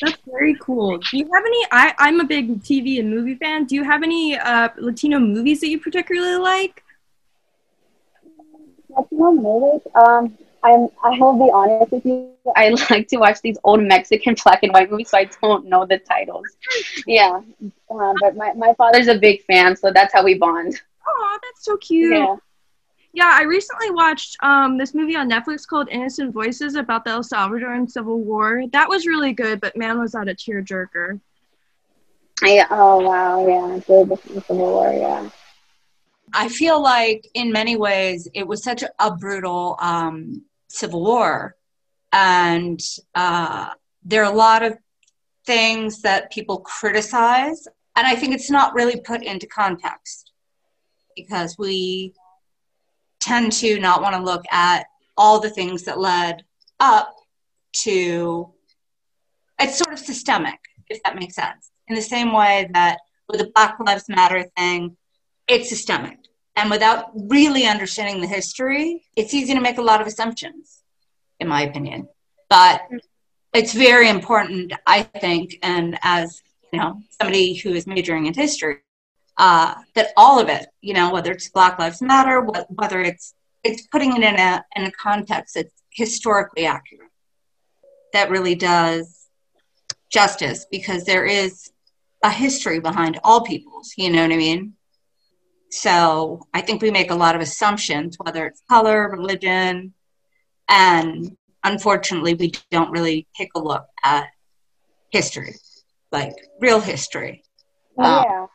That's 0.00 0.18
very 0.26 0.56
cool. 0.60 0.98
Do 0.98 1.18
you 1.18 1.28
have 1.32 1.44
any? 1.44 1.66
I, 1.70 1.94
I'm 1.98 2.20
a 2.20 2.24
big 2.24 2.62
TV 2.62 2.98
and 2.98 3.10
movie 3.10 3.34
fan. 3.34 3.64
Do 3.64 3.74
you 3.74 3.84
have 3.84 4.02
any 4.02 4.38
uh, 4.38 4.70
Latino 4.78 5.18
movies 5.18 5.60
that 5.60 5.68
you 5.68 5.78
particularly 5.78 6.38
like? 6.38 6.82
Latino 8.88 9.32
movies? 9.32 9.82
Um, 9.94 10.36
I'm, 10.64 10.88
I 11.02 11.18
will 11.18 11.38
be 11.38 11.50
honest 11.52 11.92
with 11.92 12.06
you. 12.06 12.30
I 12.56 12.70
like 12.90 13.08
to 13.08 13.16
watch 13.18 13.40
these 13.42 13.58
old 13.64 13.82
Mexican 13.82 14.34
black 14.42 14.62
and 14.62 14.72
white 14.72 14.90
movies, 14.90 15.10
so 15.10 15.18
I 15.18 15.28
don't 15.42 15.66
know 15.66 15.84
the 15.84 15.98
titles. 15.98 16.46
Yeah, 17.06 17.40
um, 17.90 18.14
but 18.20 18.36
my, 18.36 18.52
my 18.54 18.74
father's 18.74 19.08
a 19.08 19.18
big 19.18 19.44
fan, 19.44 19.76
so 19.76 19.92
that's 19.92 20.12
how 20.12 20.24
we 20.24 20.34
bond. 20.34 20.80
Oh, 21.06 21.38
that's 21.42 21.64
so 21.64 21.76
cute. 21.76 22.12
Yeah. 22.16 22.36
Yeah, 23.14 23.30
I 23.30 23.42
recently 23.42 23.90
watched 23.90 24.36
um, 24.42 24.78
this 24.78 24.94
movie 24.94 25.16
on 25.16 25.30
Netflix 25.30 25.66
called 25.66 25.88
Innocent 25.90 26.32
Voices 26.32 26.76
about 26.76 27.04
the 27.04 27.10
El 27.10 27.22
Salvadoran 27.22 27.90
Civil 27.90 28.20
War. 28.20 28.64
That 28.72 28.88
was 28.88 29.06
really 29.06 29.34
good, 29.34 29.60
but 29.60 29.76
man, 29.76 30.00
was 30.00 30.12
that 30.12 30.28
a 30.28 30.34
tearjerker. 30.34 31.20
Yeah. 32.42 32.66
Oh 32.70 33.00
wow. 33.00 33.46
Yeah. 33.46 33.78
The, 33.86 34.04
the 34.06 34.40
Civil 34.40 34.56
War. 34.56 34.92
Yeah. 34.92 35.28
I 36.32 36.48
feel 36.48 36.82
like 36.82 37.28
in 37.34 37.52
many 37.52 37.76
ways 37.76 38.28
it 38.34 38.46
was 38.46 38.64
such 38.64 38.82
a 38.98 39.10
brutal 39.14 39.76
um, 39.80 40.42
civil 40.68 41.04
war, 41.04 41.56
and 42.12 42.80
uh, 43.14 43.70
there 44.02 44.24
are 44.24 44.32
a 44.32 44.36
lot 44.36 44.62
of 44.62 44.78
things 45.44 46.00
that 46.02 46.32
people 46.32 46.60
criticize, 46.60 47.68
and 47.94 48.06
I 48.06 48.16
think 48.16 48.34
it's 48.34 48.50
not 48.50 48.74
really 48.74 48.98
put 49.00 49.22
into 49.22 49.46
context 49.46 50.32
because 51.14 51.56
we 51.58 52.14
tend 53.22 53.52
to 53.52 53.78
not 53.78 54.02
want 54.02 54.14
to 54.14 54.22
look 54.22 54.44
at 54.50 54.86
all 55.16 55.40
the 55.40 55.50
things 55.50 55.84
that 55.84 55.98
led 55.98 56.44
up 56.80 57.14
to 57.72 58.52
it's 59.60 59.78
sort 59.78 59.92
of 59.92 59.98
systemic 59.98 60.58
if 60.88 61.02
that 61.04 61.16
makes 61.16 61.36
sense. 61.36 61.70
In 61.88 61.94
the 61.94 62.02
same 62.02 62.32
way 62.32 62.68
that 62.74 62.98
with 63.28 63.40
the 63.40 63.50
black 63.54 63.76
lives 63.80 64.08
matter 64.08 64.44
thing 64.56 64.96
it's 65.48 65.68
systemic. 65.68 66.18
And 66.56 66.70
without 66.70 67.10
really 67.14 67.66
understanding 67.66 68.20
the 68.20 68.26
history 68.26 69.04
it's 69.16 69.32
easy 69.32 69.54
to 69.54 69.60
make 69.60 69.78
a 69.78 69.82
lot 69.82 70.00
of 70.00 70.06
assumptions 70.06 70.82
in 71.40 71.48
my 71.48 71.62
opinion. 71.62 72.08
But 72.48 72.82
it's 73.54 73.74
very 73.74 74.08
important 74.08 74.72
i 74.86 75.02
think 75.02 75.58
and 75.62 75.98
as 76.02 76.42
you 76.72 76.78
know 76.78 77.00
somebody 77.20 77.54
who 77.54 77.70
is 77.70 77.86
majoring 77.86 78.26
in 78.26 78.34
history 78.34 78.78
uh, 79.38 79.74
that 79.94 80.08
all 80.16 80.38
of 80.38 80.48
it, 80.48 80.66
you 80.80 80.94
know, 80.94 81.12
whether 81.12 81.32
it's 81.32 81.48
Black 81.48 81.78
Lives 81.78 82.02
Matter, 82.02 82.40
whether 82.40 83.00
it's 83.00 83.34
it's 83.64 83.86
putting 83.88 84.16
it 84.16 84.22
in 84.22 84.38
a 84.38 84.64
in 84.76 84.84
a 84.84 84.92
context 84.92 85.54
that's 85.54 85.82
historically 85.90 86.66
accurate, 86.66 87.10
that 88.12 88.30
really 88.30 88.54
does 88.54 89.28
justice 90.10 90.66
because 90.70 91.04
there 91.04 91.24
is 91.24 91.70
a 92.22 92.30
history 92.30 92.80
behind 92.80 93.18
all 93.24 93.42
peoples. 93.42 93.92
You 93.96 94.10
know 94.10 94.22
what 94.22 94.32
I 94.32 94.36
mean? 94.36 94.74
So 95.70 96.46
I 96.52 96.60
think 96.60 96.82
we 96.82 96.90
make 96.90 97.10
a 97.10 97.14
lot 97.14 97.34
of 97.34 97.40
assumptions, 97.40 98.16
whether 98.18 98.46
it's 98.46 98.62
color, 98.68 99.08
religion, 99.08 99.94
and 100.68 101.36
unfortunately, 101.64 102.34
we 102.34 102.52
don't 102.70 102.90
really 102.90 103.26
take 103.36 103.50
a 103.54 103.58
look 103.58 103.86
at 104.04 104.26
history, 105.10 105.54
like 106.10 106.34
real 106.60 106.80
history. 106.80 107.42
Oh, 107.98 108.02
yeah. 108.02 108.42
Um, 108.42 108.48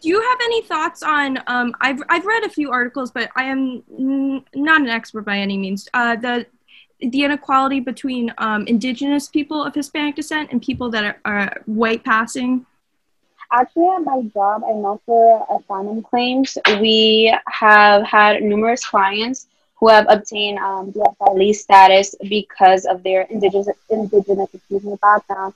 do 0.00 0.08
you 0.08 0.20
have 0.20 0.38
any 0.42 0.62
thoughts 0.62 1.02
on? 1.02 1.38
Um, 1.46 1.74
I've 1.80 2.00
I've 2.08 2.24
read 2.24 2.44
a 2.44 2.48
few 2.48 2.70
articles, 2.70 3.10
but 3.10 3.30
I 3.36 3.44
am 3.44 3.82
n- 3.98 4.44
not 4.54 4.80
an 4.80 4.88
expert 4.88 5.22
by 5.22 5.38
any 5.38 5.56
means. 5.56 5.88
Uh, 5.94 6.16
the 6.16 6.46
the 7.00 7.24
inequality 7.24 7.80
between 7.80 8.32
um, 8.38 8.66
indigenous 8.66 9.28
people 9.28 9.62
of 9.62 9.74
Hispanic 9.74 10.16
descent 10.16 10.50
and 10.50 10.60
people 10.60 10.90
that 10.90 11.04
are, 11.04 11.20
are 11.24 11.62
white 11.66 12.04
passing. 12.04 12.66
Actually, 13.52 13.88
at 13.88 14.02
my 14.02 14.22
job, 14.34 14.62
I 14.64 14.72
know 14.72 15.00
for 15.06 15.46
asylum 15.48 16.02
claims, 16.02 16.58
we 16.80 17.34
have 17.46 18.02
had 18.02 18.42
numerous 18.42 18.84
clients 18.84 19.46
who 19.76 19.88
have 19.88 20.06
obtained 20.08 20.58
um, 20.58 20.92
the 20.92 21.52
status 21.54 22.14
because 22.28 22.84
of 22.84 23.02
their 23.04 23.22
indigenous, 23.22 23.68
indigenous 23.88 24.48
excuse 24.52 24.82
me, 24.82 24.96
background. 25.00 25.54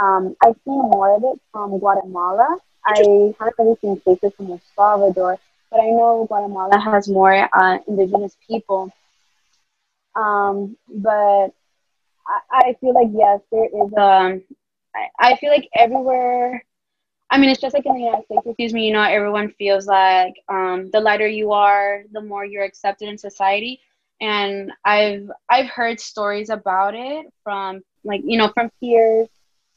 Um, 0.00 0.36
I've 0.42 0.56
seen 0.64 0.78
more 0.78 1.16
of 1.16 1.24
it 1.24 1.40
from 1.52 1.78
Guatemala 1.78 2.58
I 2.86 3.34
haven't 3.38 3.54
really 3.58 3.76
seen 3.80 4.00
cases 4.00 4.32
from 4.36 4.50
El 4.52 4.60
Salvador, 4.76 5.38
but 5.70 5.80
I 5.80 5.86
know 5.86 6.24
Guatemala 6.28 6.78
has 6.78 7.08
more 7.08 7.48
uh, 7.52 7.78
indigenous 7.88 8.36
people. 8.46 8.92
Um, 10.14 10.76
but 10.88 11.48
I, 12.26 12.40
I, 12.50 12.76
feel 12.80 12.94
like 12.94 13.08
yes, 13.12 13.40
there 13.50 13.66
is. 13.66 13.92
Um, 13.94 14.42
I, 14.94 15.32
I 15.32 15.36
feel 15.36 15.50
like 15.50 15.68
everywhere. 15.74 16.64
I 17.28 17.38
mean, 17.38 17.50
it's 17.50 17.60
just 17.60 17.74
like 17.74 17.84
in 17.84 17.94
the 17.94 18.00
United 18.00 18.24
States. 18.24 18.42
Excuse 18.46 18.72
me. 18.72 18.86
You 18.86 18.92
know, 18.92 19.02
everyone 19.02 19.52
feels 19.58 19.86
like 19.86 20.34
um, 20.48 20.90
the 20.92 21.00
lighter 21.00 21.26
you 21.26 21.52
are, 21.52 22.04
the 22.12 22.22
more 22.22 22.44
you're 22.44 22.64
accepted 22.64 23.08
in 23.08 23.18
society. 23.18 23.80
And 24.20 24.72
I've 24.84 25.28
I've 25.50 25.68
heard 25.68 26.00
stories 26.00 26.50
about 26.50 26.94
it 26.94 27.26
from 27.42 27.82
like 28.04 28.22
you 28.24 28.38
know 28.38 28.50
from 28.54 28.70
peers 28.80 29.28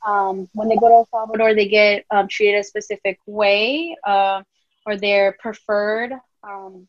um, 0.06 0.50
when 0.54 0.70
they 0.70 0.76
go 0.76 0.88
to 0.88 0.94
El 0.96 1.08
Salvador, 1.12 1.54
they 1.54 1.68
get 1.68 2.06
um, 2.12 2.28
treated 2.28 2.60
a 2.60 2.64
specific 2.64 3.20
way 3.26 3.96
uh, 4.06 4.42
or 4.86 4.98
they're 4.98 5.36
preferred 5.40 6.14
um, 6.44 6.88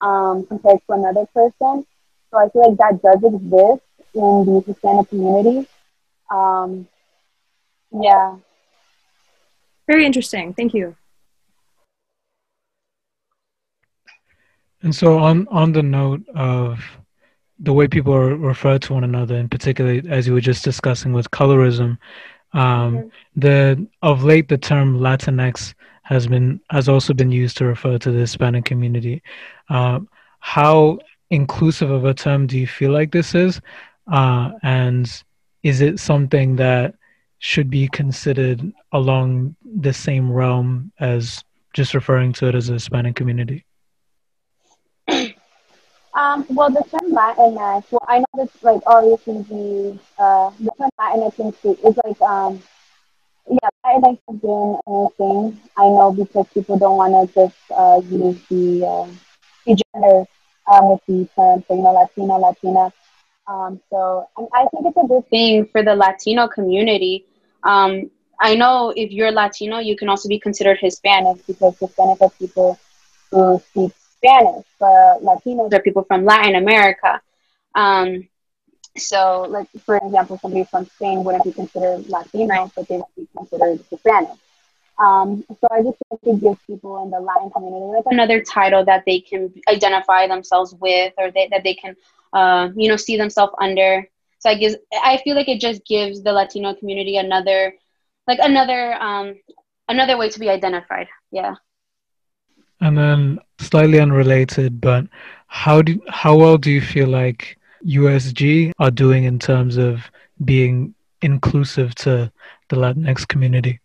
um, 0.00 0.46
compared 0.46 0.78
to 0.86 0.92
another 0.92 1.26
person. 1.34 1.86
So 2.30 2.38
I 2.38 2.48
feel 2.48 2.68
like 2.68 2.78
that 2.78 3.02
does 3.02 3.22
exist 3.22 3.82
in 4.14 4.44
the 4.44 4.62
Hispanic 4.66 5.08
community. 5.08 5.68
Um, 6.30 6.88
yeah. 7.92 8.36
Very 9.86 10.06
interesting. 10.06 10.54
Thank 10.54 10.74
you. 10.74 10.96
And 14.82 14.94
so, 14.94 15.18
on 15.18 15.46
on 15.48 15.72
the 15.72 15.82
note 15.82 16.28
of 16.34 16.80
the 17.62 17.72
way 17.72 17.86
people 17.86 18.12
are 18.12 18.36
referred 18.36 18.82
to 18.82 18.92
one 18.92 19.04
another, 19.04 19.36
and 19.36 19.50
particularly 19.50 20.02
as 20.10 20.26
you 20.26 20.32
were 20.32 20.40
just 20.40 20.64
discussing 20.64 21.12
with 21.12 21.30
colorism, 21.30 21.96
um, 22.52 22.96
mm-hmm. 22.96 23.08
the 23.36 23.86
of 24.02 24.24
late 24.24 24.48
the 24.48 24.58
term 24.58 24.98
Latinx 24.98 25.74
has 26.02 26.26
been 26.26 26.60
has 26.70 26.88
also 26.88 27.14
been 27.14 27.30
used 27.30 27.56
to 27.58 27.64
refer 27.64 27.98
to 27.98 28.10
the 28.10 28.18
Hispanic 28.18 28.64
community. 28.64 29.22
Uh, 29.70 30.00
how 30.40 30.98
inclusive 31.30 31.90
of 31.90 32.04
a 32.04 32.12
term 32.12 32.46
do 32.46 32.58
you 32.58 32.66
feel 32.66 32.90
like 32.90 33.12
this 33.12 33.34
is, 33.34 33.60
uh, 34.10 34.50
and 34.62 35.22
is 35.62 35.80
it 35.80 36.00
something 36.00 36.56
that 36.56 36.94
should 37.38 37.70
be 37.70 37.88
considered 37.88 38.60
along 38.92 39.54
the 39.80 39.92
same 39.92 40.30
realm 40.30 40.92
as 40.98 41.44
just 41.74 41.94
referring 41.94 42.32
to 42.32 42.48
it 42.48 42.54
as 42.54 42.68
a 42.68 42.74
Hispanic 42.74 43.14
community? 43.14 43.64
Um, 46.22 46.46
well, 46.50 46.70
the 46.70 46.84
term 46.88 47.10
Latinx, 47.10 47.90
well, 47.90 48.06
I 48.06 48.18
know 48.20 48.26
that's 48.36 48.62
like 48.62 48.80
obviously 48.86 49.42
the, 49.42 49.98
uh, 50.18 50.50
the 50.60 50.70
term 50.78 50.90
Latinx 51.00 51.54
is 51.64 51.98
like, 52.04 52.20
um, 52.20 52.62
yeah, 53.50 53.68
Latinx 53.84 54.18
has 54.28 54.38
been 54.38 54.78
a 54.86 55.08
thing. 55.18 55.60
I 55.76 55.82
know 55.82 56.12
because 56.16 56.46
people 56.54 56.78
don't 56.78 56.96
want 56.96 57.28
to 57.28 57.34
just 57.34 57.56
uh, 57.72 58.00
use 58.04 58.40
the, 58.48 58.86
uh, 58.86 59.08
the 59.66 59.82
gender 59.82 60.24
um, 60.70 60.90
with 60.90 61.00
the 61.08 61.28
term, 61.34 61.64
so, 61.66 61.74
you 61.74 61.82
know, 61.82 61.90
Latino, 61.90 62.36
Latina. 62.38 62.92
Um, 63.48 63.80
so 63.90 64.28
I 64.54 64.66
think 64.70 64.86
it's 64.86 64.96
a 64.96 65.08
good 65.08 65.28
thing 65.28 65.66
for 65.72 65.82
the 65.82 65.96
Latino 65.96 66.46
community. 66.46 67.26
Um, 67.64 68.12
I 68.40 68.54
know 68.54 68.92
if 68.96 69.10
you're 69.10 69.32
Latino, 69.32 69.80
you 69.80 69.96
can 69.96 70.08
also 70.08 70.28
be 70.28 70.38
considered 70.38 70.78
Hispanic 70.80 71.44
because 71.48 71.76
Hispanic 71.80 72.22
are 72.22 72.30
people 72.30 72.78
who 73.32 73.60
speak 73.70 73.92
Spanish, 74.22 74.66
but 74.78 75.22
Latinos 75.22 75.72
are 75.74 75.82
people 75.82 76.04
from 76.04 76.24
Latin 76.24 76.54
America. 76.56 77.20
Um, 77.74 78.28
So, 78.96 79.46
like 79.48 79.68
for 79.86 79.96
example, 79.96 80.38
somebody 80.38 80.64
from 80.64 80.84
Spain 80.86 81.24
wouldn't 81.24 81.44
be 81.44 81.52
considered 81.52 82.08
Latino, 82.08 82.70
but 82.76 82.86
they 82.88 82.96
would 82.98 83.14
be 83.16 83.26
considered 83.36 83.80
Hispanic. 83.90 84.36
Um, 84.98 85.44
so 85.48 85.66
I 85.70 85.82
just 85.82 85.96
like 86.10 86.20
to 86.22 86.36
give 86.36 86.58
people 86.66 87.02
in 87.02 87.10
the 87.10 87.20
Latin 87.20 87.50
community 87.50 87.86
like 87.96 88.04
another 88.06 88.42
title 88.42 88.84
that 88.84 89.04
they 89.06 89.20
can 89.20 89.52
identify 89.68 90.26
themselves 90.26 90.74
with, 90.78 91.14
or 91.18 91.30
they, 91.30 91.48
that 91.48 91.62
they 91.64 91.74
can, 91.74 91.96
uh, 92.34 92.68
you 92.76 92.88
know, 92.88 92.96
see 92.96 93.16
themselves 93.16 93.54
under. 93.60 94.06
So 94.40 94.50
I 94.50 94.54
guess 94.56 94.74
I 94.92 95.20
feel 95.24 95.36
like 95.36 95.48
it 95.48 95.60
just 95.60 95.86
gives 95.86 96.22
the 96.22 96.32
Latino 96.32 96.74
community 96.74 97.16
another, 97.16 97.74
like 98.28 98.40
another, 98.42 98.94
um, 98.94 99.40
another 99.88 100.18
way 100.18 100.28
to 100.28 100.38
be 100.38 100.50
identified. 100.50 101.08
Yeah. 101.30 101.54
And 102.82 102.98
then 102.98 103.38
slightly 103.58 104.00
unrelated, 104.00 104.80
but 104.80 105.06
how 105.46 105.82
do 105.82 106.00
how 106.08 106.36
well 106.36 106.58
do 106.58 106.68
you 106.70 106.80
feel 106.80 107.08
like 107.08 107.56
USG 107.86 108.72
are 108.80 108.90
doing 108.90 109.22
in 109.24 109.38
terms 109.38 109.76
of 109.76 110.10
being 110.44 110.94
inclusive 111.20 111.94
to 111.94 112.32
the 112.68 112.76
Latinx 112.76 113.26
community? 113.26 113.80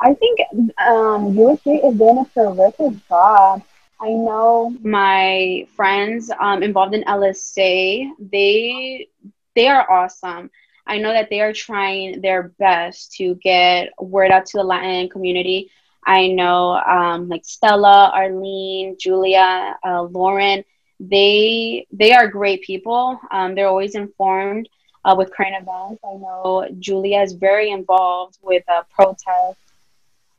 I 0.00 0.14
think 0.14 0.40
um, 0.50 1.36
USG 1.36 1.88
is 1.88 1.96
doing 1.96 2.18
a 2.18 2.26
terrific 2.34 3.08
job. 3.08 3.62
I 4.00 4.08
know 4.08 4.74
my 4.82 5.68
friends 5.76 6.32
um, 6.40 6.62
involved 6.64 6.94
in 6.94 7.04
LSA, 7.04 8.10
they 8.18 9.08
they 9.54 9.68
are 9.68 9.88
awesome. 9.90 10.50
I 10.86 10.98
know 10.98 11.12
that 11.12 11.30
they 11.30 11.40
are 11.40 11.52
trying 11.52 12.20
their 12.20 12.54
best 12.58 13.12
to 13.18 13.36
get 13.36 13.90
word 14.00 14.32
out 14.32 14.46
to 14.46 14.58
the 14.58 14.64
Latin 14.64 15.08
community. 15.08 15.70
I 16.04 16.28
know 16.28 16.72
um, 16.72 17.28
like 17.28 17.44
Stella, 17.44 18.10
Arlene, 18.14 18.96
Julia, 18.98 19.76
uh, 19.84 20.02
Lauren. 20.02 20.64
They 20.98 21.86
they 21.92 22.12
are 22.12 22.28
great 22.28 22.62
people. 22.62 23.20
Um, 23.30 23.54
they're 23.54 23.68
always 23.68 23.94
informed 23.94 24.68
uh, 25.04 25.14
with 25.16 25.32
current 25.32 25.54
events. 25.56 26.02
I 26.04 26.14
know 26.14 26.68
Julia 26.78 27.20
is 27.22 27.32
very 27.32 27.70
involved 27.70 28.38
with 28.42 28.64
uh, 28.68 28.82
protests 28.94 29.56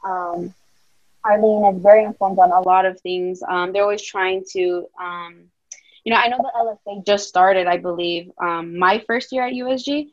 um, 0.03 0.53
Arlene 1.23 1.75
is 1.75 1.81
very 1.81 2.03
informed 2.03 2.39
on 2.39 2.51
a 2.51 2.61
lot 2.61 2.85
of 2.85 2.99
things. 3.01 3.41
Um, 3.47 3.71
they're 3.71 3.83
always 3.83 4.01
trying 4.01 4.43
to, 4.53 4.87
um, 4.99 5.45
you 6.03 6.13
know, 6.13 6.19
I 6.19 6.27
know 6.27 6.37
the 6.37 6.51
LSA 6.91 7.05
just 7.05 7.27
started, 7.27 7.67
I 7.67 7.77
believe, 7.77 8.31
um, 8.39 8.77
my 8.77 8.99
first 9.05 9.31
year 9.31 9.45
at 9.45 9.53
USG, 9.53 10.07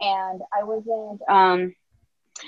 and 0.00 0.42
I 0.56 0.62
wasn't, 0.62 1.20
um, 1.28 1.74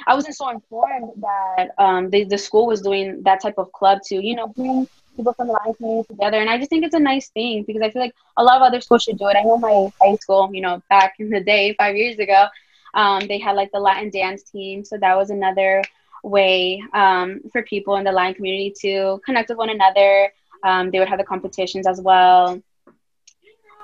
I 0.07 0.15
wasn't 0.15 0.37
so 0.37 0.49
informed 0.51 1.11
that 1.23 1.71
um, 1.79 2.11
the, 2.11 2.25
the 2.25 2.39
school 2.39 2.67
was 2.67 2.81
doing 2.81 3.23
that 3.23 3.41
type 3.41 3.59
of 3.59 3.73
club 3.73 4.01
to, 4.07 4.17
you 4.17 4.35
know, 4.35 4.49
bring 4.49 4.89
people 5.17 5.33
from 5.33 5.47
the 5.47 5.53
Latin 5.53 5.75
community 5.75 6.09
together. 6.09 6.39
And 6.39 6.51
I 6.51 6.59
just 6.59 6.71
think 6.71 6.85
it's 6.85 6.95
a 6.95 7.01
nice 7.01 7.29
thing 7.29 7.65
because 7.67 7.83
I 7.83 7.91
feel 7.91 8.03
like 8.03 8.15
a 8.37 8.43
lot 8.43 8.57
of 8.57 8.63
other 8.63 8.81
schools 8.81 9.03
should 9.03 9.19
do 9.19 9.29
it. 9.29 9.37
I 9.37 9.43
know 9.43 9.59
my 9.59 9.93
high 10.01 10.17
school, 10.17 10.51
you 10.53 10.61
know, 10.61 10.83
back 10.89 11.15
in 11.19 11.31
the 11.31 11.41
day, 11.41 11.75
five 11.79 11.97
years 11.97 12.19
ago, 12.19 12.47
um, 12.95 13.27
they 13.27 13.39
had 13.39 13.57
like 13.57 13.71
the 13.73 13.81
Latin 13.81 14.11
dance 14.11 14.43
team. 14.43 14.85
So 14.85 14.97
that 14.99 15.17
was 15.17 15.31
another 15.31 15.83
way 16.23 16.83
um, 16.93 17.41
for 17.53 17.63
people 17.63 17.97
in 17.97 18.05
the 18.05 18.13
Latin 18.13 18.35
community 18.35 18.75
to 18.81 19.21
connect 19.25 19.49
with 19.49 19.59
one 19.59 19.71
another. 19.71 20.33
Um, 20.63 20.91
they 20.91 20.99
would 20.99 21.09
have 21.09 21.19
the 21.19 21.25
competitions 21.25 21.87
as 21.87 22.01
well. 22.01 22.63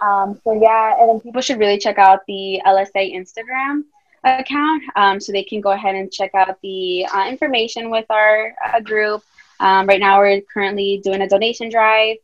Um, 0.00 0.40
so 0.42 0.58
yeah, 0.60 0.96
and 0.98 1.10
then 1.10 1.20
people 1.20 1.42
should 1.42 1.58
really 1.58 1.78
check 1.78 1.98
out 1.98 2.20
the 2.26 2.62
LSA 2.66 3.14
Instagram 3.14 3.84
account 4.24 4.82
um, 4.96 5.20
so 5.20 5.32
they 5.32 5.44
can 5.44 5.60
go 5.60 5.70
ahead 5.70 5.94
and 5.94 6.12
check 6.12 6.34
out 6.34 6.58
the 6.62 7.06
uh, 7.06 7.26
information 7.28 7.90
with 7.90 8.06
our 8.10 8.54
uh, 8.64 8.80
group. 8.80 9.22
Um, 9.60 9.86
right 9.86 10.00
now, 10.00 10.18
we're 10.18 10.40
currently 10.42 11.00
doing 11.02 11.20
a 11.22 11.28
donation 11.28 11.70
drive. 11.70 12.16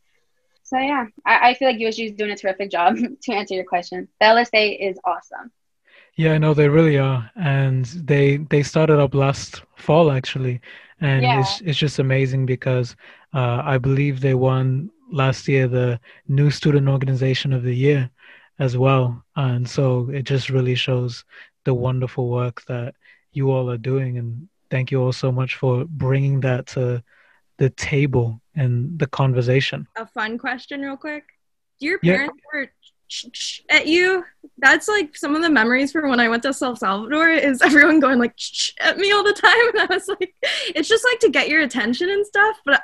So 0.63 0.77
yeah, 0.77 1.05
I, 1.25 1.49
I 1.49 1.53
feel 1.53 1.69
like 1.69 1.77
USG 1.77 2.07
is 2.07 2.11
doing 2.13 2.31
a 2.31 2.35
terrific 2.35 2.71
job 2.71 2.97
to 3.21 3.31
answer 3.31 3.53
your 3.53 3.63
question. 3.63 4.07
The 4.19 4.25
LSA 4.25 4.89
is 4.89 4.99
awesome. 5.05 5.51
Yeah, 6.17 6.37
no, 6.39 6.55
they 6.55 6.67
really 6.67 6.97
are, 6.97 7.29
and 7.35 7.85
they 7.85 8.37
they 8.37 8.63
started 8.63 8.99
up 8.99 9.13
last 9.13 9.61
fall 9.75 10.11
actually, 10.11 10.59
and 10.99 11.21
yeah. 11.21 11.39
it's 11.39 11.61
it's 11.61 11.77
just 11.77 11.99
amazing 11.99 12.47
because 12.47 12.95
uh, 13.35 13.61
I 13.63 13.77
believe 13.77 14.19
they 14.19 14.33
won 14.33 14.89
last 15.11 15.47
year 15.47 15.67
the 15.67 15.99
new 16.27 16.49
student 16.49 16.89
organization 16.89 17.53
of 17.53 17.61
the 17.61 17.75
year 17.75 18.09
as 18.57 18.75
well, 18.77 19.23
and 19.35 19.69
so 19.69 20.09
it 20.11 20.23
just 20.23 20.49
really 20.49 20.73
shows 20.73 21.23
the 21.67 21.73
wonderful 21.73 22.29
work 22.29 22.63
that 22.67 22.95
you 23.33 23.51
all 23.51 23.69
are 23.69 23.77
doing, 23.77 24.17
and 24.17 24.47
thank 24.71 24.89
you 24.89 25.01
all 25.01 25.11
so 25.11 25.33
much 25.33 25.55
for 25.55 25.83
bringing 25.83 26.39
that 26.39 26.65
to 26.67 27.03
the 27.57 27.69
table 27.71 28.41
and 28.55 28.97
the 28.97 29.05
conversation. 29.07 29.85
A 29.97 30.05
fun 30.07 30.37
question, 30.37 30.81
real 30.81 30.95
quick. 30.95 31.25
Do 31.81 31.87
your 31.87 31.99
parents 31.99 32.39
yeah. 32.53 32.59
were 32.61 32.71
at 33.69 33.85
you. 33.85 34.23
That's 34.59 34.87
like 34.87 35.17
some 35.17 35.35
of 35.35 35.41
the 35.41 35.49
memories 35.49 35.91
from 35.91 36.09
when 36.09 36.21
I 36.21 36.29
went 36.29 36.43
to 36.43 36.55
El 36.61 36.77
Salvador 36.77 37.29
is 37.29 37.61
everyone 37.61 37.99
going 37.99 38.17
like 38.17 38.35
at 38.79 38.97
me 38.97 39.11
all 39.11 39.25
the 39.25 39.33
time. 39.33 39.51
And 39.67 39.91
I 39.91 39.93
was 39.93 40.07
like, 40.07 40.33
it's 40.73 40.87
just 40.87 41.03
like 41.03 41.19
to 41.19 41.29
get 41.29 41.49
your 41.49 41.61
attention 41.61 42.09
and 42.09 42.25
stuff. 42.25 42.57
But 42.65 42.81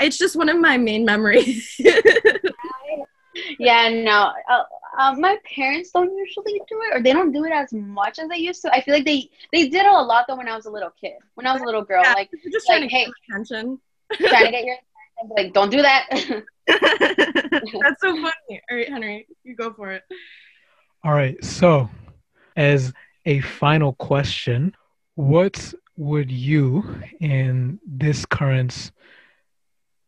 it's 0.00 0.18
just 0.18 0.36
one 0.36 0.48
of 0.48 0.58
my 0.58 0.78
main 0.78 1.04
memories. 1.04 1.80
yeah, 3.58 3.88
no. 3.88 4.32
Uh, 4.48 4.62
uh, 4.98 5.14
my 5.14 5.36
parents 5.54 5.90
don't 5.90 6.14
usually 6.16 6.60
do 6.68 6.80
it, 6.82 6.96
or 6.96 7.02
they 7.02 7.12
don't 7.12 7.32
do 7.32 7.44
it 7.44 7.52
as 7.52 7.72
much 7.72 8.18
as 8.18 8.28
they 8.28 8.36
used 8.36 8.62
to. 8.62 8.72
I 8.72 8.80
feel 8.80 8.94
like 8.94 9.04
they 9.04 9.30
they 9.52 9.68
did 9.68 9.86
it 9.86 9.92
a 9.92 10.02
lot 10.02 10.26
though 10.28 10.36
when 10.36 10.48
I 10.48 10.56
was 10.56 10.66
a 10.66 10.70
little 10.70 10.92
kid, 11.00 11.14
when 11.34 11.46
I 11.46 11.52
was 11.52 11.62
a 11.62 11.64
little 11.64 11.82
girl. 11.82 12.02
Yeah, 12.04 12.14
like, 12.14 12.30
just 12.52 12.68
like, 12.68 12.90
hey, 12.90 13.06
attention. 13.28 13.80
trying 14.12 14.46
to 14.46 14.50
get 14.50 14.64
your 14.64 14.74
attention. 14.74 15.36
Like, 15.36 15.52
don't 15.52 15.70
do 15.70 15.82
that. 15.82 16.06
That's 16.66 18.00
so 18.00 18.12
funny. 18.14 18.62
All 18.70 18.76
right, 18.76 18.88
Henry, 18.88 19.26
you 19.44 19.54
go 19.54 19.72
for 19.72 19.92
it. 19.92 20.02
All 21.04 21.12
right. 21.12 21.42
So, 21.44 21.88
as 22.56 22.92
a 23.26 23.40
final 23.40 23.92
question, 23.94 24.74
what 25.14 25.72
would 25.96 26.30
you, 26.30 27.02
in 27.20 27.78
this 27.86 28.24
current 28.24 28.92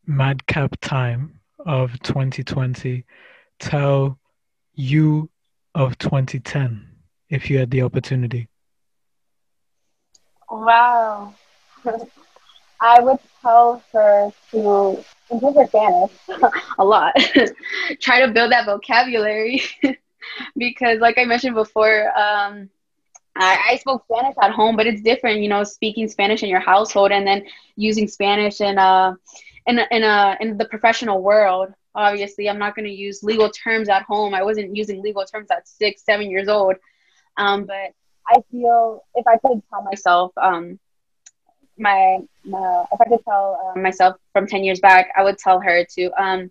madcap 0.07 0.77
time 0.81 1.41
of 1.67 2.01
2020, 2.03 3.05
tell 3.59 4.19
you 4.75 5.31
of 5.75 5.99
2010 5.99 6.89
if 7.29 7.51
you 7.51 7.59
had 7.59 7.71
the 7.71 7.83
opportunity? 7.83 8.49
Wow. 10.51 11.35
I 12.81 13.01
would 13.01 13.19
tell 13.41 13.83
her 13.93 14.31
to 14.51 15.05
improve 15.31 15.55
her 15.55 15.67
Spanish 15.69 16.11
a 16.79 16.85
lot. 16.85 17.15
Try 18.01 18.27
to 18.27 18.33
build 18.33 18.51
that 18.51 18.67
vocabulary 18.67 19.63
because, 20.57 20.99
like 20.99 21.17
I 21.17 21.25
mentioned 21.25 21.55
before, 21.55 22.09
um, 22.19 22.69
I, 23.37 23.71
I, 23.71 23.77
spoke 23.77 24.05
Spanish 24.11 24.35
at 24.43 24.51
home, 24.51 24.77
but 24.77 24.87
it's 24.87 25.01
different, 25.01 25.41
you 25.41 25.49
know, 25.49 25.65
speaking 25.65 26.09
Spanish 26.09 26.43
in 26.43 26.51
your 26.51 26.61
household 26.61 27.13
and 27.13 27.27
then 27.27 27.45
using 27.77 28.09
Spanish 28.09 28.61
in 28.61 28.77
a 28.77 29.17
in 29.67 29.81
in, 29.91 30.03
a, 30.03 30.37
in 30.41 30.57
the 30.59 30.65
professional 30.65 31.23
world. 31.23 31.73
Obviously, 31.95 32.49
I'm 32.49 32.59
not 32.59 32.75
going 32.75 32.87
to 32.87 32.95
use 32.95 33.23
legal 33.23 33.51
terms 33.51 33.89
at 33.89 34.03
home. 34.03 34.35
I 34.35 34.43
wasn't 34.43 34.75
using 34.75 35.03
legal 35.03 35.25
terms 35.25 35.51
at 35.51 35.69
six, 35.69 36.03
seven 36.05 36.31
years 36.31 36.49
old. 36.49 36.77
Um, 37.37 37.65
but 37.65 37.93
I 38.27 38.43
feel 38.51 39.05
if 39.15 39.27
I 39.27 39.37
could 39.39 39.63
tell 39.69 39.83
myself 39.83 40.33
um, 40.37 40.79
my, 41.79 42.19
my 42.45 42.85
if 42.93 43.01
I 43.01 43.05
could 43.05 43.25
tell 43.25 43.75
uh, 43.75 43.79
myself 43.79 44.17
from 44.33 44.47
10 44.47 44.65
years 44.65 44.81
back, 44.81 45.11
I 45.17 45.23
would 45.23 45.39
tell 45.39 45.61
her 45.61 45.85
to 45.97 46.23
um, 46.23 46.51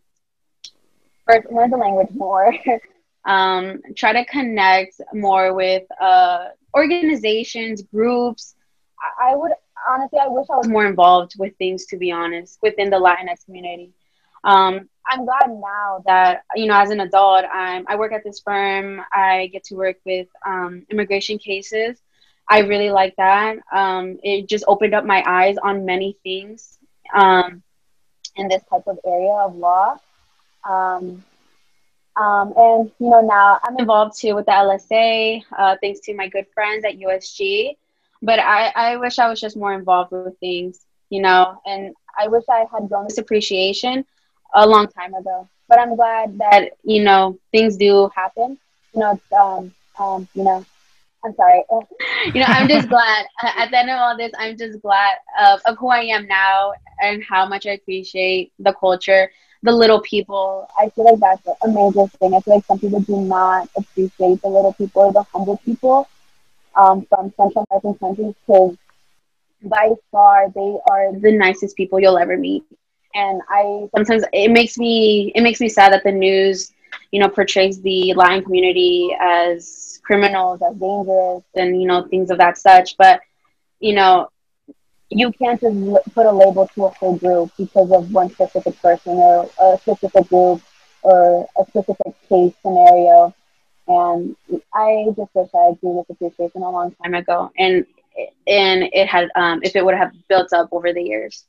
first 1.27 1.51
learn 1.51 1.69
the 1.69 1.77
language 1.77 2.09
more, 2.13 2.53
um, 3.25 3.81
try 3.95 4.13
to 4.13 4.25
connect 4.25 4.99
more 5.13 5.53
with 5.53 5.83
uh, 5.99 6.49
organizations, 6.75 7.81
groups. 7.83 8.55
I, 8.99 9.31
I 9.31 9.35
would 9.35 9.53
honestly, 9.87 10.19
I 10.19 10.27
wish 10.27 10.47
I 10.49 10.57
was 10.57 10.67
more 10.67 10.85
involved 10.85 11.33
with 11.37 11.55
things, 11.57 11.85
to 11.87 11.97
be 11.97 12.11
honest, 12.11 12.59
within 12.61 12.89
the 12.89 12.97
Latinx 12.97 13.45
community. 13.45 13.91
Um, 14.43 14.89
I'm 15.07 15.25
glad 15.25 15.49
now 15.49 16.03
that 16.05 16.43
you 16.55 16.67
know, 16.67 16.79
as 16.79 16.89
an 16.89 16.99
adult, 16.99 17.45
I'm 17.51 17.85
I 17.87 17.95
work 17.95 18.11
at 18.11 18.23
this 18.23 18.39
firm. 18.39 19.01
I 19.11 19.49
get 19.53 19.63
to 19.65 19.75
work 19.75 19.97
with 20.05 20.27
um, 20.45 20.85
immigration 20.89 21.37
cases, 21.37 21.97
I 22.51 22.59
really 22.59 22.91
like 22.91 23.15
that. 23.15 23.59
Um, 23.71 24.19
it 24.23 24.49
just 24.49 24.65
opened 24.67 24.93
up 24.93 25.05
my 25.05 25.23
eyes 25.25 25.55
on 25.63 25.85
many 25.85 26.17
things 26.21 26.77
um, 27.13 27.63
in 28.35 28.49
this 28.49 28.61
type 28.69 28.83
of 28.87 28.99
area 29.05 29.31
of 29.31 29.55
law. 29.55 29.95
Um, 30.67 31.23
um 32.17 32.53
and 32.57 32.91
you 32.99 33.09
know 33.09 33.21
now 33.21 33.57
I'm 33.63 33.79
involved 33.79 34.19
too 34.19 34.35
with 34.35 34.45
the 34.45 34.51
LSA, 34.51 35.43
uh, 35.57 35.77
thanks 35.79 36.01
to 36.01 36.13
my 36.13 36.27
good 36.27 36.45
friends 36.53 36.83
at 36.83 36.97
USG. 36.97 37.77
But 38.21 38.39
I, 38.39 38.71
I 38.75 38.97
wish 38.97 39.19
I 39.19 39.29
was 39.29 39.41
just 39.41 39.57
more 39.57 39.73
involved 39.73 40.11
with 40.11 40.37
things, 40.39 40.79
you 41.09 41.21
know, 41.21 41.59
and 41.65 41.93
I 42.19 42.27
wish 42.27 42.43
I 42.49 42.65
had 42.71 42.87
grown 42.87 43.05
this 43.05 43.17
appreciation 43.17 44.05
a 44.53 44.67
long 44.67 44.87
time 44.87 45.13
ago. 45.13 45.47
But 45.67 45.79
I'm 45.79 45.95
glad 45.95 46.37
that 46.39 46.71
you 46.83 47.03
know 47.03 47.39
things 47.51 47.77
do 47.77 48.09
happen. 48.15 48.57
You 48.93 48.99
know, 48.99 49.21
um, 49.39 49.73
um, 49.99 50.27
you 50.33 50.43
know, 50.43 50.65
I'm 51.23 51.33
sorry. 51.35 51.63
you 52.33 52.41
know, 52.41 52.47
I'm 52.47 52.67
just 52.67 52.89
glad 52.89 53.25
at 53.41 53.71
the 53.71 53.79
end 53.79 53.89
of 53.89 53.97
all 53.97 54.17
this, 54.17 54.31
I'm 54.37 54.57
just 54.57 54.81
glad 54.81 55.15
of, 55.39 55.61
of 55.65 55.77
who 55.77 55.89
I 55.89 56.01
am 56.01 56.27
now 56.27 56.73
and 57.01 57.23
how 57.23 57.47
much 57.47 57.65
I 57.65 57.71
appreciate 57.71 58.51
the 58.59 58.73
culture 58.73 59.31
the 59.63 59.71
little 59.71 60.01
people. 60.01 60.67
I 60.79 60.89
feel 60.89 61.05
like 61.05 61.19
that's 61.19 61.47
a 61.63 61.67
major 61.67 62.07
thing. 62.17 62.33
I 62.33 62.39
feel 62.39 62.55
like 62.55 62.65
some 62.65 62.79
people 62.79 62.99
do 63.01 63.21
not 63.21 63.69
appreciate 63.77 64.41
the 64.41 64.49
little 64.49 64.73
people 64.73 65.03
or 65.03 65.13
the 65.13 65.23
humble 65.23 65.57
people 65.57 66.07
um, 66.75 67.05
from 67.09 67.33
Central 67.37 67.65
American 67.69 67.95
countries 67.95 68.33
because 68.45 68.77
by 69.63 69.89
far 70.11 70.49
they 70.49 70.77
are 70.89 71.13
the 71.19 71.31
nicest 71.31 71.75
people 71.75 71.99
you'll 71.99 72.17
ever 72.17 72.37
meet. 72.37 72.63
And 73.13 73.41
I 73.49 73.87
sometimes 73.95 74.23
it 74.33 74.51
makes 74.51 74.77
me 74.77 75.31
it 75.35 75.41
makes 75.41 75.59
me 75.59 75.69
sad 75.69 75.93
that 75.93 76.03
the 76.03 76.11
news, 76.11 76.71
you 77.11 77.19
know, 77.19 77.29
portrays 77.29 77.81
the 77.81 78.13
Latin 78.13 78.43
community 78.43 79.15
as 79.19 79.99
criminals, 80.03 80.61
as 80.61 80.75
dangerous, 80.77 81.43
and 81.55 81.81
you 81.81 81.87
know 81.87 82.07
things 82.07 82.29
of 82.31 82.37
that 82.37 82.57
such. 82.57 82.97
But 82.97 83.21
you 83.79 83.93
know, 83.95 84.29
you 85.09 85.31
can't 85.31 85.59
just 85.59 86.13
put 86.13 86.25
a 86.25 86.31
label 86.31 86.67
to 86.75 86.85
a 86.85 86.89
whole 86.89 87.17
group 87.17 87.51
because 87.57 87.91
of 87.91 88.11
one 88.13 88.29
specific 88.29 88.79
person 88.81 89.13
or 89.13 89.49
a 89.61 89.77
specific 89.79 90.27
group 90.29 90.61
or 91.03 91.47
a 91.59 91.65
specific 91.65 92.13
case 92.29 92.53
scenario. 92.61 93.33
And 93.91 94.35
I 94.73 95.07
just 95.17 95.35
wish 95.35 95.49
I 95.53 95.73
grew 95.81 96.05
this 96.07 96.15
appreciation 96.15 96.61
a 96.61 96.71
long 96.71 96.95
time 97.03 97.13
ago, 97.13 97.51
and 97.57 97.85
and 98.47 98.83
it 98.93 99.07
had 99.07 99.27
um, 99.35 99.59
if 99.63 99.75
it 99.75 99.83
would 99.83 99.95
have 99.95 100.11
built 100.29 100.53
up 100.53 100.69
over 100.71 100.93
the 100.93 101.03
years. 101.03 101.45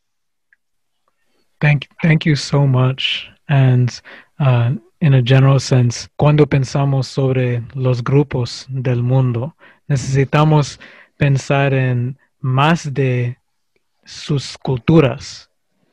Thank 1.60 1.88
thank 2.02 2.26
you 2.26 2.34
so 2.34 2.66
much. 2.66 3.28
And 3.48 3.88
uh, 4.40 4.74
in 5.00 5.14
a 5.14 5.22
general 5.22 5.60
sense, 5.60 6.08
cuando 6.16 6.46
pensamos 6.46 7.06
sobre 7.06 7.62
los 7.74 8.02
grupos 8.02 8.66
del 8.68 9.02
mundo, 9.02 9.54
necesitamos 9.88 10.80
pensar 11.16 11.72
en 11.74 12.18
más 12.40 12.92
de 12.92 13.38
sus 14.04 14.58
culturas. 14.58 15.48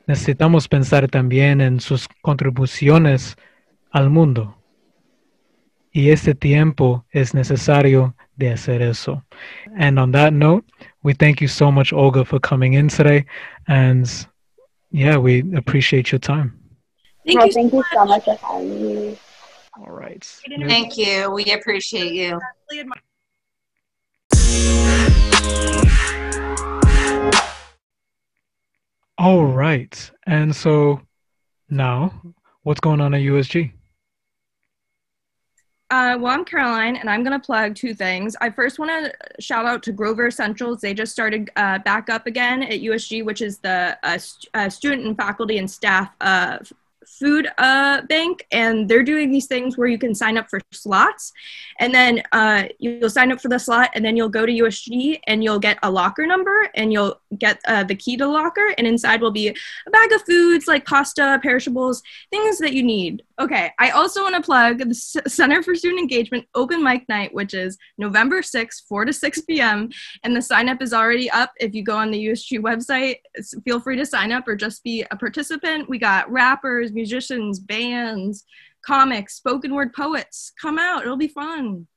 Necesitamos 0.07 0.67
pensar 0.67 1.07
también 1.07 1.61
en 1.61 1.79
sus 1.79 2.07
contribuciones 2.23 3.35
al 3.91 4.09
mundo. 4.09 4.58
Y 5.91 6.11
este 6.11 6.35
tiempo 6.35 7.03
es 7.11 7.33
necesario 7.33 8.15
de 8.37 8.51
hacer 8.51 8.81
eso. 8.81 9.23
And 9.77 9.97
on 9.97 10.11
that 10.11 10.33
note, 10.33 10.65
we 11.03 11.13
thank 11.13 11.41
you 11.41 11.47
so 11.47 11.71
much, 11.71 11.91
Olga, 11.91 12.23
for 12.25 12.39
coming 12.39 12.73
in 12.73 12.89
today. 12.89 13.25
And 13.67 14.07
yeah, 14.91 15.17
we 15.17 15.43
appreciate 15.55 16.11
your 16.11 16.19
time. 16.19 16.53
Thank, 17.25 17.45
you, 17.45 17.51
thank 17.51 17.71
so 17.71 17.77
you 17.77 17.83
so 17.93 18.05
much 18.05 18.25
for 18.25 18.35
having 18.35 18.85
me. 18.85 19.19
All 19.79 19.91
right. 19.91 20.23
Thank 20.67 20.97
you. 20.97 21.31
We 21.31 21.45
appreciate 21.53 22.13
you. 22.13 22.39
All 29.17 29.45
right. 29.45 30.11
And 30.25 30.55
so 30.55 31.01
now, 31.69 32.13
what's 32.63 32.79
going 32.79 33.01
on 33.01 33.13
at 33.13 33.21
USG? 33.21 33.73
Uh, 35.91 36.15
well, 36.19 36.31
I'm 36.31 36.45
Caroline, 36.45 36.97
and 36.97 37.09
I'm 37.09 37.23
going 37.23 37.39
to 37.39 37.43
plug 37.43 37.73
two 37.73 37.95
things. 37.95 38.35
I 38.39 38.51
first 38.51 38.77
want 38.77 38.91
to 38.91 39.41
shout 39.41 39.65
out 39.65 39.81
to 39.83 39.91
Grover 39.91 40.27
Essentials. 40.27 40.81
They 40.81 40.93
just 40.93 41.11
started 41.11 41.49
uh, 41.55 41.79
back 41.79 42.11
up 42.11 42.27
again 42.27 42.61
at 42.61 42.81
USG, 42.81 43.25
which 43.25 43.41
is 43.41 43.57
the 43.57 43.97
uh, 44.03 44.19
st- 44.19 44.49
uh, 44.53 44.69
student 44.69 45.07
and 45.07 45.17
faculty 45.17 45.57
and 45.57 45.69
staff 45.69 46.11
uh, 46.21 46.59
food 47.17 47.47
uh, 47.57 48.01
bank 48.03 48.45
and 48.51 48.87
they're 48.87 49.03
doing 49.03 49.31
these 49.31 49.47
things 49.47 49.77
where 49.77 49.87
you 49.87 49.97
can 49.97 50.13
sign 50.15 50.37
up 50.37 50.49
for 50.49 50.61
slots. 50.71 51.31
And 51.79 51.93
then 51.93 52.21
uh, 52.31 52.65
you'll 52.79 53.09
sign 53.09 53.31
up 53.31 53.41
for 53.41 53.49
the 53.49 53.59
slot 53.59 53.89
and 53.93 54.03
then 54.03 54.15
you'll 54.15 54.29
go 54.29 54.45
to 54.45 54.51
usg 54.51 55.19
and 55.27 55.43
you'll 55.43 55.59
get 55.59 55.77
a 55.83 55.89
locker 55.89 56.25
number 56.25 56.69
and 56.75 56.93
you'll 56.93 57.19
get 57.37 57.59
uh, 57.67 57.83
the 57.83 57.95
key 57.95 58.17
to 58.17 58.25
the 58.25 58.29
locker 58.29 58.73
and 58.77 58.85
inside 58.87 59.21
will 59.21 59.31
be 59.31 59.49
a 59.49 59.89
bag 59.91 60.11
of 60.11 60.21
foods 60.23 60.67
like 60.67 60.85
pasta 60.85 61.39
perishables 61.41 62.01
things 62.31 62.57
that 62.59 62.73
you 62.73 62.83
need. 62.83 63.23
Okay 63.39 63.71
i 63.79 63.89
also 63.91 64.21
want 64.21 64.35
to 64.35 64.41
plug 64.41 64.79
the 64.79 64.93
center 64.93 65.63
for 65.63 65.73
student 65.73 65.99
engagement 65.99 66.45
open 66.55 66.83
mic 66.83 67.07
night 67.07 67.33
which 67.33 67.53
is 67.53 67.77
november 67.97 68.41
6th 68.41 68.85
4 68.87 69.05
to 69.05 69.13
6 69.13 69.41
p.m 69.41 69.89
and 70.23 70.35
the 70.35 70.41
sign 70.41 70.67
up 70.67 70.81
is 70.81 70.93
already 70.93 71.29
up. 71.31 71.51
If 71.59 71.73
you 71.73 71.83
go 71.83 71.95
on 71.95 72.11
the 72.11 72.27
usg 72.27 72.59
website 72.59 73.17
feel 73.63 73.79
free 73.79 73.95
to 73.97 74.05
sign 74.05 74.31
up 74.31 74.47
or 74.47 74.55
just 74.55 74.83
be 74.83 75.05
a 75.11 75.15
participant. 75.15 75.89
We 75.89 75.97
got 75.97 76.29
rappers 76.31 76.91
musicians, 76.99 77.59
bands, 77.59 78.43
comics, 78.85 79.35
spoken 79.35 79.73
word 79.73 79.93
poets. 79.93 80.51
Come 80.61 80.77
out, 80.77 81.03
it'll 81.03 81.17
be 81.17 81.29
fun. 81.29 81.87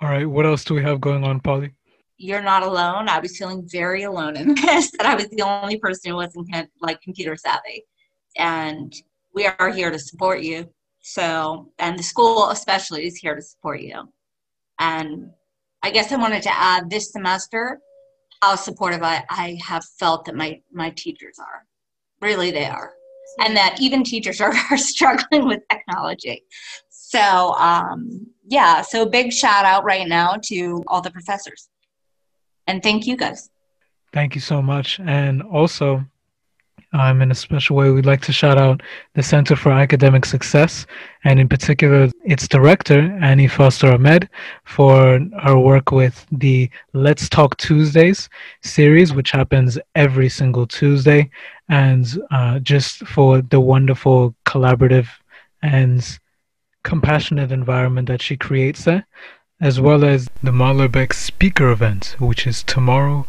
All 0.00 0.08
right, 0.08 0.24
what 0.24 0.46
else 0.46 0.64
do 0.64 0.74
we 0.74 0.82
have 0.82 1.00
going 1.00 1.24
on, 1.24 1.40
Polly? 1.40 1.72
You're 2.16 2.42
not 2.42 2.62
alone. 2.62 3.08
I 3.08 3.18
was 3.18 3.36
feeling 3.36 3.66
very 3.66 4.04
alone 4.04 4.36
in 4.36 4.54
this, 4.66 4.92
that 4.92 5.06
I 5.06 5.14
was 5.14 5.28
the 5.28 5.42
only 5.42 5.78
person 5.78 6.10
who 6.10 6.16
wasn't 6.16 6.48
like 6.80 7.00
computer 7.02 7.36
savvy. 7.36 7.84
And 8.36 8.94
we 9.34 9.46
are 9.46 9.70
here 9.70 9.90
to 9.90 9.98
support 9.98 10.40
you. 10.42 10.70
So, 11.02 11.72
and 11.78 11.98
the 11.98 12.02
school 12.02 12.50
especially 12.50 13.06
is 13.06 13.16
here 13.16 13.34
to 13.34 13.42
support 13.42 13.80
you. 13.80 14.08
And 14.78 15.30
I 15.82 15.90
guess 15.90 16.12
I 16.12 16.16
wanted 16.16 16.42
to 16.44 16.54
add 16.54 16.88
this 16.88 17.12
semester 17.12 17.80
how 18.42 18.54
supportive 18.54 19.02
I, 19.02 19.24
I 19.28 19.58
have 19.66 19.84
felt 19.98 20.24
that 20.26 20.34
my, 20.34 20.60
my 20.72 20.90
teachers 20.90 21.38
are. 21.38 21.66
Really, 22.20 22.50
they 22.50 22.66
are 22.66 22.92
and 23.38 23.56
that 23.56 23.76
even 23.80 24.02
teachers 24.02 24.40
are, 24.40 24.52
are 24.70 24.78
struggling 24.78 25.46
with 25.46 25.60
technology. 25.70 26.44
So, 26.88 27.54
um, 27.54 28.26
yeah, 28.46 28.82
so 28.82 29.06
big 29.06 29.32
shout 29.32 29.64
out 29.64 29.84
right 29.84 30.06
now 30.06 30.36
to 30.44 30.82
all 30.86 31.00
the 31.00 31.10
professors. 31.10 31.68
And 32.66 32.82
thank 32.82 33.06
you 33.06 33.16
guys. 33.16 33.50
Thank 34.12 34.34
you 34.34 34.40
so 34.40 34.60
much. 34.60 35.00
And 35.00 35.42
also, 35.42 36.04
um, 36.92 37.22
in 37.22 37.30
a 37.30 37.34
special 37.34 37.76
way, 37.76 37.90
we'd 37.90 38.06
like 38.06 38.22
to 38.22 38.32
shout 38.32 38.58
out 38.58 38.82
the 39.14 39.22
Center 39.22 39.54
for 39.54 39.70
Academic 39.70 40.24
Success, 40.24 40.86
and 41.22 41.38
in 41.38 41.48
particular, 41.48 42.08
its 42.24 42.48
director, 42.48 43.16
Annie 43.22 43.46
Foster 43.46 43.92
Ahmed, 43.92 44.28
for 44.64 45.20
her 45.40 45.58
work 45.58 45.92
with 45.92 46.26
the 46.32 46.68
Let's 46.92 47.28
Talk 47.28 47.56
Tuesdays 47.58 48.28
series, 48.62 49.12
which 49.12 49.30
happens 49.30 49.78
every 49.94 50.28
single 50.28 50.66
Tuesday, 50.66 51.30
and 51.70 52.20
uh, 52.32 52.58
just 52.58 53.06
for 53.06 53.40
the 53.40 53.60
wonderful 53.60 54.34
collaborative 54.44 55.06
and 55.62 56.18
compassionate 56.82 57.52
environment 57.52 58.08
that 58.08 58.20
she 58.20 58.36
creates 58.36 58.84
there, 58.84 59.06
as 59.60 59.80
well 59.80 60.04
as 60.04 60.28
the 60.42 60.50
Marla 60.50 60.90
Beck 60.90 61.14
speaker 61.14 61.70
event, 61.70 62.16
which 62.18 62.44
is 62.44 62.64
tomorrow, 62.64 63.24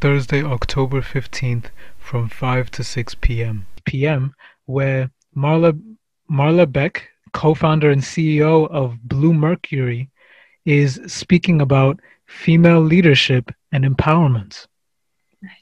Thursday, 0.00 0.42
October 0.42 1.00
15th 1.00 1.66
from 2.00 2.28
5 2.28 2.70
to 2.72 2.82
6 2.82 3.14
p.m. 3.20 3.66
p.m. 3.84 4.34
where 4.66 5.10
Marla 5.36 5.80
Marla 6.28 6.70
Beck, 6.70 7.08
co-founder 7.32 7.90
and 7.90 8.02
CEO 8.02 8.68
of 8.70 8.98
Bluemercury, 9.06 10.08
is 10.64 11.00
speaking 11.06 11.60
about 11.60 12.00
female 12.26 12.80
leadership 12.80 13.52
and 13.70 13.84
empowerment. 13.84 14.66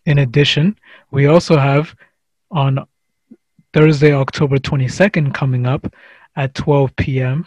In 0.07 0.19
addition, 0.19 0.79
we 1.11 1.27
also 1.27 1.59
have 1.59 1.95
on 2.51 2.87
Thursday, 3.73 4.13
October 4.13 4.59
22nd, 4.59 5.35
coming 5.35 5.67
up 5.67 5.93
at 6.37 6.55
12 6.55 6.95
p.m., 6.97 7.47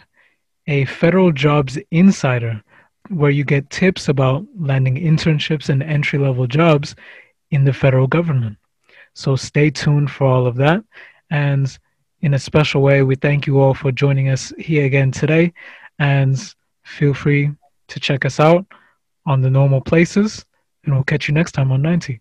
a 0.66 0.84
Federal 0.84 1.32
Jobs 1.32 1.78
Insider, 1.90 2.62
where 3.08 3.30
you 3.30 3.44
get 3.44 3.70
tips 3.70 4.08
about 4.08 4.46
landing 4.56 4.94
internships 4.94 5.68
and 5.68 5.82
entry 5.82 6.18
level 6.18 6.46
jobs 6.46 6.94
in 7.50 7.64
the 7.64 7.72
federal 7.72 8.06
government. 8.06 8.56
So 9.14 9.36
stay 9.36 9.70
tuned 9.70 10.10
for 10.10 10.26
all 10.26 10.46
of 10.46 10.56
that. 10.56 10.84
And 11.30 11.76
in 12.20 12.34
a 12.34 12.38
special 12.38 12.82
way, 12.82 13.02
we 13.02 13.16
thank 13.16 13.46
you 13.46 13.60
all 13.60 13.74
for 13.74 13.90
joining 13.90 14.28
us 14.28 14.52
here 14.58 14.84
again 14.84 15.10
today. 15.10 15.52
And 15.98 16.38
feel 16.84 17.14
free 17.14 17.50
to 17.88 18.00
check 18.00 18.24
us 18.24 18.38
out 18.38 18.64
on 19.26 19.40
the 19.40 19.50
normal 19.50 19.80
places. 19.80 20.44
And 20.84 20.94
we'll 20.94 21.04
catch 21.04 21.28
you 21.28 21.34
next 21.34 21.52
time 21.52 21.72
on 21.72 21.82
Nine 21.82 22.00
Tea. 22.00 22.20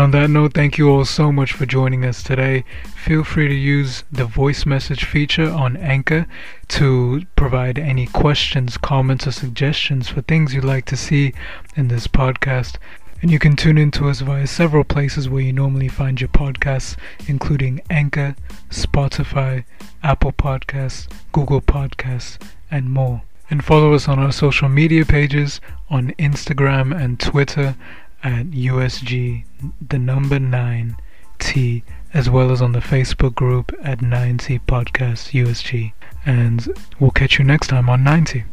And 0.00 0.14
on 0.14 0.22
that 0.22 0.30
note, 0.30 0.54
thank 0.54 0.78
you 0.78 0.88
all 0.88 1.04
so 1.04 1.30
much 1.30 1.52
for 1.52 1.66
joining 1.66 2.06
us 2.06 2.22
today. 2.22 2.64
Feel 3.04 3.22
free 3.22 3.48
to 3.48 3.54
use 3.54 4.02
the 4.10 4.24
voice 4.24 4.64
message 4.64 5.04
feature 5.04 5.50
on 5.50 5.76
Anchor 5.76 6.26
to 6.68 7.26
provide 7.36 7.78
any 7.78 8.06
questions, 8.06 8.78
comments, 8.78 9.26
or 9.26 9.32
suggestions 9.32 10.08
for 10.08 10.22
things 10.22 10.54
you'd 10.54 10.64
like 10.64 10.86
to 10.86 10.96
see 10.96 11.34
in 11.76 11.88
this 11.88 12.06
podcast. 12.06 12.76
And 13.20 13.30
you 13.30 13.38
can 13.38 13.56
tune 13.56 13.76
in 13.76 13.90
to 13.90 14.08
us 14.08 14.22
via 14.22 14.46
several 14.46 14.84
places 14.84 15.28
where 15.28 15.42
you 15.42 15.52
normally 15.52 15.88
find 15.88 16.18
your 16.18 16.28
podcasts, 16.28 16.96
including 17.28 17.82
Anchor, 17.90 18.36
Spotify, 18.70 19.64
Apple 20.02 20.32
Podcasts, 20.32 21.12
Google 21.32 21.60
Podcasts, 21.60 22.38
and 22.70 22.88
more. 22.88 23.20
And 23.50 23.62
follow 23.62 23.92
us 23.92 24.08
on 24.08 24.18
our 24.18 24.32
social 24.32 24.70
media 24.70 25.04
pages 25.04 25.60
on 25.90 26.12
Instagram 26.12 26.98
and 26.98 27.20
Twitter 27.20 27.76
at 28.22 28.46
USG 28.46 29.44
the 29.86 29.98
number 29.98 30.38
9 30.38 30.96
T 31.38 31.82
as 32.12 32.28
well 32.28 32.50
as 32.50 32.60
on 32.60 32.72
the 32.72 32.80
Facebook 32.80 33.34
group 33.34 33.72
at 33.82 34.02
Nine 34.02 34.38
Tea 34.38 34.58
Podcast 34.58 35.32
USG. 35.32 35.92
And 36.26 36.68
we'll 36.98 37.10
catch 37.10 37.38
you 37.38 37.44
next 37.44 37.68
time 37.68 37.88
on 37.88 38.04
Nine 38.04 38.24
Tea. 38.24 38.44